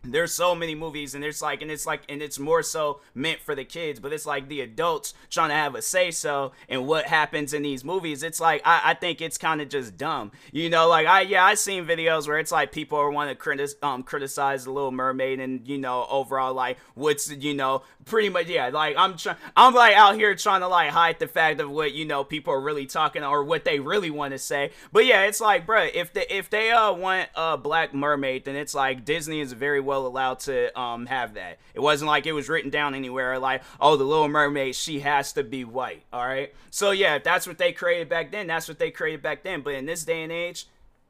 there's 0.04 0.32
so 0.32 0.54
many 0.54 0.74
movies 0.74 1.14
and 1.14 1.24
it's 1.24 1.40
like 1.40 1.62
and 1.62 1.70
it's 1.70 1.86
like 1.86 2.02
and 2.08 2.20
it's 2.20 2.38
more 2.38 2.62
so 2.62 3.00
meant 3.14 3.38
for 3.40 3.54
the 3.54 3.64
kids 3.64 4.00
but 4.00 4.12
it's 4.12 4.26
like 4.26 4.48
the 4.48 4.60
adults 4.60 5.14
trying 5.30 5.48
to 5.50 5.54
have 5.54 5.74
a 5.74 5.82
say 5.82 6.10
so 6.10 6.52
and 6.68 6.86
what 6.86 7.06
happens 7.06 7.54
in 7.54 7.62
these 7.62 7.84
movies. 7.84 8.22
It's 8.22 8.40
like 8.40 8.62
i, 8.64 8.80
I 8.86 8.94
think 8.94 9.20
it's 9.20 9.38
kind 9.38 9.60
of 9.60 9.68
just 9.68 9.96
dumb. 9.96 10.32
You 10.50 10.68
know 10.70 10.88
like 10.88 11.06
i 11.06 11.20
yeah 11.20 11.44
i 11.44 11.54
seen 11.54 11.86
videos 11.86 12.26
where 12.26 12.38
it's 12.38 12.52
like 12.52 12.72
people 12.72 12.98
are 12.98 13.10
want 13.10 13.30
to 13.30 13.36
critis- 13.36 13.82
um, 13.82 14.02
criticize 14.02 14.64
the 14.64 14.72
little 14.72 14.90
mermaid 14.90 15.38
and 15.40 15.66
you 15.68 15.78
know 15.78 16.06
overall 16.10 16.52
like 16.52 16.78
what's 16.94 17.30
you 17.30 17.54
know 17.54 17.82
pretty 18.04 18.28
much 18.28 18.48
yeah 18.48 18.68
like 18.68 18.96
i'm 18.98 19.16
trying 19.16 19.36
i'm 19.56 19.74
like 19.74 19.94
out 19.94 20.16
here 20.16 20.34
trying 20.34 20.60
to 20.60 20.68
like 20.68 20.90
hide 20.90 21.18
the 21.20 21.28
fact 21.28 21.60
of 21.60 21.70
what 21.70 21.92
you 21.92 22.04
know 22.04 22.24
people 22.24 22.52
are 22.52 22.60
really 22.60 22.86
talking 22.86 23.22
or 23.22 23.44
what 23.44 23.64
they 23.64 23.78
really 23.78 24.10
want 24.10 24.32
to 24.32 24.38
say. 24.38 24.70
But 24.90 25.06
yeah 25.06 25.22
it's 25.22 25.40
like 25.40 25.66
bro 25.66 25.88
if 25.94 26.12
they 26.12 26.26
if 26.28 26.50
they 26.50 26.70
uh 26.70 26.92
want 26.92 27.28
a 27.36 27.56
black 27.56 27.94
mermaid 27.94 28.44
then 28.44 28.56
it's 28.56 28.74
like 28.74 29.04
disney 29.04 29.40
is 29.40 29.52
very 29.52 29.80
well 29.80 29.91
well 29.92 30.06
allowed 30.06 30.40
to 30.40 30.78
um, 30.78 31.04
have 31.04 31.34
that. 31.34 31.58
It 31.74 31.80
wasn't 31.80 32.08
like 32.08 32.24
it 32.24 32.32
was 32.32 32.48
written 32.48 32.70
down 32.70 32.94
anywhere 32.94 33.38
like, 33.38 33.62
oh, 33.78 33.96
the 33.96 34.04
Little 34.04 34.26
Mermaid, 34.26 34.74
she 34.74 35.00
has 35.00 35.34
to 35.34 35.44
be 35.44 35.64
white. 35.64 36.02
All 36.12 36.26
right. 36.26 36.54
So 36.70 36.92
yeah, 36.92 37.16
if 37.16 37.24
that's 37.24 37.46
what 37.46 37.58
they 37.58 37.72
created 37.72 38.08
back 38.08 38.32
then, 38.32 38.46
that's 38.46 38.68
what 38.68 38.78
they 38.78 38.90
created 38.90 39.20
back 39.20 39.42
then. 39.42 39.60
But 39.60 39.74
in 39.74 39.84
this 39.84 40.04
day 40.04 40.22
and 40.22 40.32
age, 40.32 40.66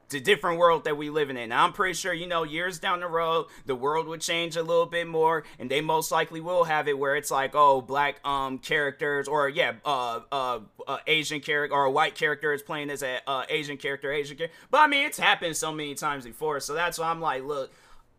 the 0.09 0.21
different 0.21 0.59
world 0.59 0.85
that 0.85 0.97
we 0.97 1.11
living 1.11 1.37
in. 1.37 1.49
Now, 1.49 1.65
I'm 1.65 1.73
pretty 1.73 1.95
sure, 1.95 2.13
you 2.13 2.27
know, 2.27 2.43
years 2.43 2.79
down 2.79 3.01
the 3.01 3.07
road, 3.07 3.47
the 3.65 3.75
world 3.75 4.07
would 4.09 4.21
change 4.21 4.57
a 4.57 4.63
little 4.63 4.85
bit 4.85 5.07
more, 5.07 5.45
and 5.59 5.71
they 5.71 5.81
most 5.81 6.13
likely 6.13 6.41
will 6.41 6.65
have 6.65 6.87
it 6.87 6.99
where 6.99 7.17
it's 7.17 7.31
like, 7.31 7.53
oh, 7.55 7.81
black 7.81 8.21
um 8.27 8.59
characters, 8.59 9.27
or 9.27 9.49
yeah, 9.49 9.75
uh, 9.87 10.21
uh, 10.31 10.59
uh 10.87 10.99
Asian 11.07 11.41
character 11.41 11.75
or 11.75 11.85
a 11.85 11.91
white 11.91 12.15
character 12.15 12.53
is 12.53 12.63
playing 12.63 12.91
as 12.91 13.03
a 13.03 13.21
uh, 13.27 13.45
Asian 13.49 13.79
character, 13.79 14.13
Asian 14.13 14.37
character. 14.37 14.57
But 14.71 14.83
I 14.83 14.87
mean, 14.89 15.07
it's 15.07 15.19
happened 15.19 15.57
so 15.57 15.73
many 15.73 15.95
times 15.95 16.25
before, 16.25 16.61
so 16.61 16.75
that's 16.75 16.99
why 16.99 17.09
I'm 17.09 17.21
like, 17.21 17.45
look 17.45 17.73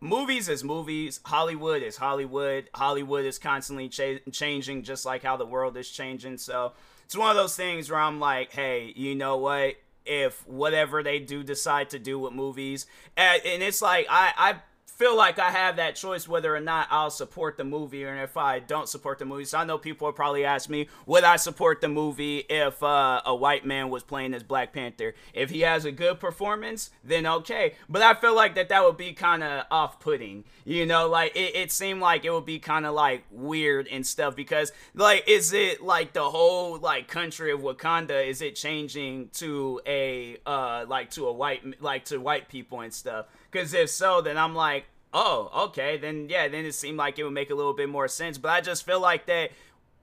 movies 0.04 0.50
is 0.50 0.64
movies. 0.64 1.20
Hollywood 1.26 1.82
is 1.82 1.98
hollywood. 1.98 2.70
Hollywood 2.74 3.26
is 3.26 3.40
constantly 3.40 3.90
cha- 3.90 4.20
changing 4.32 4.84
just 4.84 5.06
like 5.06 5.24
how 5.24 5.38
the 5.38 5.46
world 5.46 5.78
is 5.78 5.90
changing. 5.90 6.38
So 6.38 6.74
it's 7.06 7.18
one 7.18 7.30
of 7.30 7.36
those 7.36 7.56
things 7.56 7.90
where 7.90 8.00
i'm 8.00 8.20
like 8.20 8.52
hey 8.52 8.92
you 8.96 9.16
know 9.16 9.38
what? 9.38 9.76
If 10.06 10.46
whatever 10.48 11.02
they 11.02 11.20
do 11.20 11.44
decide 11.44 11.92
to 11.92 12.00
do 12.00 12.20
with 12.20 12.34
movies 12.34 12.86
and, 13.16 13.42
and 13.46 13.64
it's 13.64 13.82
like 13.82 14.06
i 14.10 14.34
i 14.38 14.56
feel 14.98 15.18
like 15.18 15.40
I 15.40 15.50
have 15.50 15.78
that 15.78 15.96
choice 15.96 16.28
whether 16.28 16.56
or 16.56 16.60
not 16.60 16.88
I'll 16.92 17.10
support 17.10 17.58
the 17.58 17.64
movie 17.64 18.06
or 18.06 18.16
if 18.16 18.38
I 18.38 18.60
don't 18.60 18.88
support 18.88 19.20
the 19.20 19.26
movie. 19.26 19.46
So 19.46 19.58
I 19.58 19.66
know 19.66 19.78
people 19.78 20.06
will 20.06 20.14
probably 20.14 20.46
ask 20.46 20.70
me, 20.70 20.88
would 21.06 21.24
I 21.24 21.38
support 21.38 21.82
the 21.82 21.88
movie 21.88 22.40
if 22.50 22.82
uh, 22.84 23.22
a 23.26 23.36
white 23.36 23.66
man 23.66 23.90
was 23.90 24.04
playing 24.04 24.34
as 24.34 24.44
Black 24.44 24.72
Panther? 24.72 25.16
If 25.34 25.50
he 25.50 25.62
has 25.62 25.86
a 25.86 25.92
good 25.92 26.20
performance, 26.20 26.92
then 27.04 27.26
okay. 27.26 27.74
But 27.90 28.02
I 28.02 28.14
feel 28.14 28.36
like 28.36 28.56
that 28.56 28.70
that 28.70 28.84
would 28.84 28.98
be 28.98 29.14
kind 29.14 29.44
of 29.44 29.66
off-putting. 29.72 30.44
You 30.64 30.86
know, 30.86 31.10
like 31.10 31.36
it, 31.36 31.56
it 31.56 31.72
seemed 31.72 32.00
like 32.00 32.24
it 32.24 32.32
would 32.32 32.46
be 32.46 32.60
kind 32.60 32.86
of 32.86 32.94
like 32.94 33.24
weird 33.32 33.88
and 33.88 34.06
stuff 34.06 34.36
because 34.36 34.72
like 34.94 35.28
is 35.28 35.54
it 35.54 35.82
like 35.82 36.14
the 36.14 36.30
whole 36.30 36.78
like 36.78 37.08
country 37.08 37.52
of 37.52 37.62
Wakanda 37.62 38.26
is 38.26 38.42
it 38.42 38.56
changing 38.56 39.30
to 39.34 39.82
a 39.86 40.38
uh 40.46 40.86
like 40.88 41.10
to 41.12 41.28
a 41.28 41.34
white 41.34 41.82
like 41.82 42.06
to 42.06 42.20
white 42.20 42.48
people 42.48 42.82
and 42.82 42.94
stuff? 42.94 43.26
Because 43.54 43.74
if 43.74 43.90
so, 43.90 44.20
then 44.22 44.38
I'm 44.38 44.56
like, 44.56 44.86
oh, 45.14 45.52
okay, 45.68 45.98
then 45.98 46.28
yeah, 46.28 46.48
then 46.48 46.66
it 46.66 46.74
seemed 46.74 46.98
like 46.98 47.20
it 47.20 47.24
would 47.24 47.34
make 47.34 47.52
a 47.52 47.56
little 47.56 47.74
bit 47.74 47.88
more 47.88 48.08
sense. 48.08 48.38
But 48.40 48.50
I 48.50 48.62
just 48.62 48.86
feel 48.86 49.00
like 49.00 49.28
that. 49.28 49.52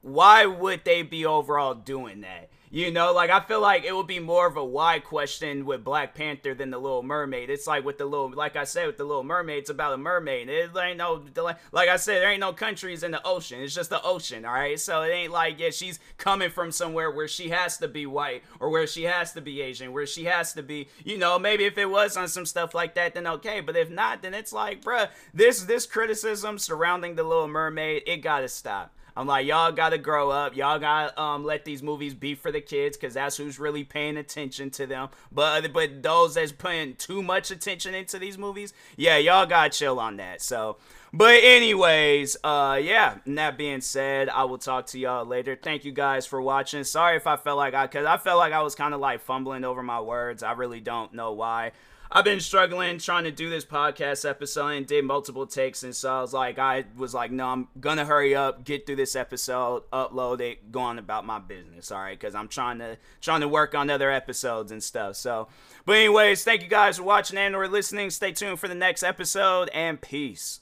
Why 0.02 0.47
would 0.47 0.85
they 0.85 1.02
be 1.02 1.26
overall 1.26 1.75
doing 1.75 2.23
that? 2.23 2.49
You 2.73 2.93
know, 2.93 3.12
like 3.12 3.31
I 3.31 3.41
feel 3.41 3.61
like 3.61 3.83
it 3.83 3.97
would 3.97 4.07
be 4.07 4.21
more 4.21 4.47
of 4.47 4.57
a 4.57 4.65
why 4.65 5.00
question 5.00 5.67
with 5.67 5.83
Black 5.83 6.15
Panther 6.15 6.55
than 6.55 6.71
the 6.71 6.79
Little 6.79 7.03
Mermaid. 7.03 7.50
It's 7.50 7.67
like 7.67 7.85
with 7.85 7.99
the 7.99 8.05
little, 8.05 8.31
like 8.31 8.55
I 8.55 8.62
said, 8.62 8.87
with 8.87 8.97
the 8.97 9.03
Little 9.03 9.25
Mermaid, 9.25 9.59
it's 9.59 9.71
about 9.71 9.93
a 9.93 9.97
mermaid. 9.97 10.49
It 10.49 10.71
ain't 10.77 10.99
no, 10.99 11.25
like 11.73 11.89
I 11.89 11.97
said, 11.97 12.23
there 12.23 12.31
ain't 12.31 12.39
no 12.39 12.53
countries 12.53 13.03
in 13.03 13.11
the 13.11 13.27
ocean. 13.27 13.61
It's 13.61 13.75
just 13.75 13.91
the 13.91 14.00
ocean, 14.05 14.45
all 14.45 14.53
right. 14.53 14.79
So 14.79 15.03
it 15.03 15.11
ain't 15.11 15.33
like 15.33 15.59
yeah, 15.59 15.71
she's 15.71 15.99
coming 16.17 16.49
from 16.49 16.71
somewhere 16.71 17.11
where 17.11 17.27
she 17.27 17.49
has 17.49 17.77
to 17.79 17.89
be 17.89 18.07
white 18.07 18.45
or 18.61 18.71
where 18.71 18.87
she 18.87 19.03
has 19.03 19.33
to 19.33 19.41
be 19.41 19.62
Asian, 19.62 19.93
where 19.93 20.07
she 20.07 20.27
has 20.27 20.53
to 20.53 20.62
be, 20.62 20.87
you 21.05 21.19
know, 21.19 21.41
maybe 21.41 21.65
if 21.65 21.77
it 21.77 21.91
was 21.91 22.17
on 22.17 22.29
some 22.29 22.47
stuff 22.47 22.73
like 22.73 22.95
that, 22.95 23.15
then 23.15 23.27
okay. 23.27 23.61
But 23.61 23.75
if 23.75 23.91
not, 23.91 24.23
then 24.23 24.33
it's 24.33 24.53
like, 24.53 24.81
bruh, 24.85 25.09
this 25.35 25.65
this 25.65 25.87
criticism 25.87 26.57
surrounding 26.57 27.17
the 27.17 27.25
Little 27.25 27.49
Mermaid, 27.49 28.05
it 28.07 28.19
gotta 28.19 28.49
stop. 28.49 28.95
I'm 29.17 29.26
like, 29.26 29.47
y'all 29.47 29.73
gotta 29.73 29.99
grow 29.99 30.31
up. 30.31 30.57
Y'all 30.57 30.79
gotta 30.79 31.21
um, 31.21 31.45
let 31.45 31.64
these 31.64 31.83
movies 31.83 32.14
be 32.14 32.35
for 32.35 32.50
the 32.52 32.61
kids, 32.61 32.97
cause 32.97 33.14
that's 33.14 33.37
who's 33.37 33.59
really 33.59 33.85
paying 33.85 34.17
attention 34.17 34.71
to 34.71 34.87
them. 34.87 35.09
But 35.33 35.73
but 35.73 36.02
those 36.02 36.35
that's 36.35 36.52
putting 36.52 36.95
too 36.95 37.23
much 37.23 37.50
attention 37.50 37.95
into 37.95 38.19
these 38.19 38.38
movies, 38.38 38.73
yeah, 38.97 39.17
y'all 39.19 39.47
gotta 39.47 39.71
chill 39.71 39.99
on 39.99 40.17
that. 40.17 40.43
So. 40.43 40.76
But 41.12 41.43
anyways, 41.43 42.37
uh 42.45 42.79
yeah, 42.81 43.19
and 43.26 43.37
that 43.37 43.59
being 43.59 43.81
said, 43.81 44.29
I 44.29 44.45
will 44.45 44.59
talk 44.59 44.87
to 44.88 44.99
y'all 44.99 45.25
later. 45.25 45.59
Thank 45.61 45.85
you 45.85 45.90
guys 45.90 46.25
for 46.25 46.40
watching. 46.40 46.85
Sorry 46.85 47.17
if 47.17 47.26
I 47.26 47.37
felt 47.37 47.59
like 47.59 47.75
I 47.75 47.88
cuz 47.88 48.07
I 48.07 48.17
felt 48.17 48.38
like 48.38 48.52
I 48.52 48.62
was 48.62 48.76
kind 48.76 48.95
of 48.95 49.00
like 49.00 49.21
fumbling 49.21 49.64
over 49.64 49.83
my 49.83 50.00
words. 50.00 50.45
I 50.45 50.52
really 50.52 50.81
don't 50.81 51.12
know 51.12 51.33
why. 51.33 51.73
I've 52.12 52.25
been 52.25 52.40
struggling 52.40 52.99
trying 52.99 53.23
to 53.23 53.31
do 53.31 53.49
this 53.49 53.64
podcast 53.64 54.29
episode 54.29 54.69
and 54.69 54.85
did 54.85 55.05
multiple 55.05 55.47
takes, 55.47 55.85
and 55.85 55.95
so 55.95 56.12
I 56.12 56.21
was 56.21 56.33
like, 56.33 56.59
I 56.59 56.85
was 56.97 57.14
like, 57.14 57.31
no, 57.31 57.47
I'm 57.47 57.69
gonna 57.79 58.05
hurry 58.05 58.35
up, 58.35 58.64
get 58.64 58.85
through 58.85 58.97
this 58.97 59.14
episode, 59.14 59.88
upload 59.93 60.40
it, 60.40 60.73
go 60.73 60.81
on 60.81 60.99
about 60.99 61.25
my 61.25 61.38
business, 61.38 61.93
all 61.93 62.00
right? 62.00 62.19
Because 62.19 62.35
I'm 62.35 62.49
trying 62.49 62.79
to 62.81 62.97
trying 63.21 63.43
to 63.43 63.49
work 63.49 63.76
on 63.76 63.90
other 63.90 64.11
episodes 64.11 64.73
and 64.73 64.83
stuff. 64.83 65.14
So, 65.14 65.47
but 65.87 65.93
anyways, 65.97 66.43
thank 66.43 66.62
you 66.62 66.69
guys 66.69 66.97
for 66.97 67.05
watching 67.05 67.38
and 67.38 67.55
or 67.55 67.69
listening. 67.69 68.11
Stay 68.11 68.33
tuned 68.33 68.59
for 68.59 68.67
the 68.67 68.75
next 68.75 69.05
episode, 69.05 69.69
and 69.73 70.00
peace. 70.00 70.61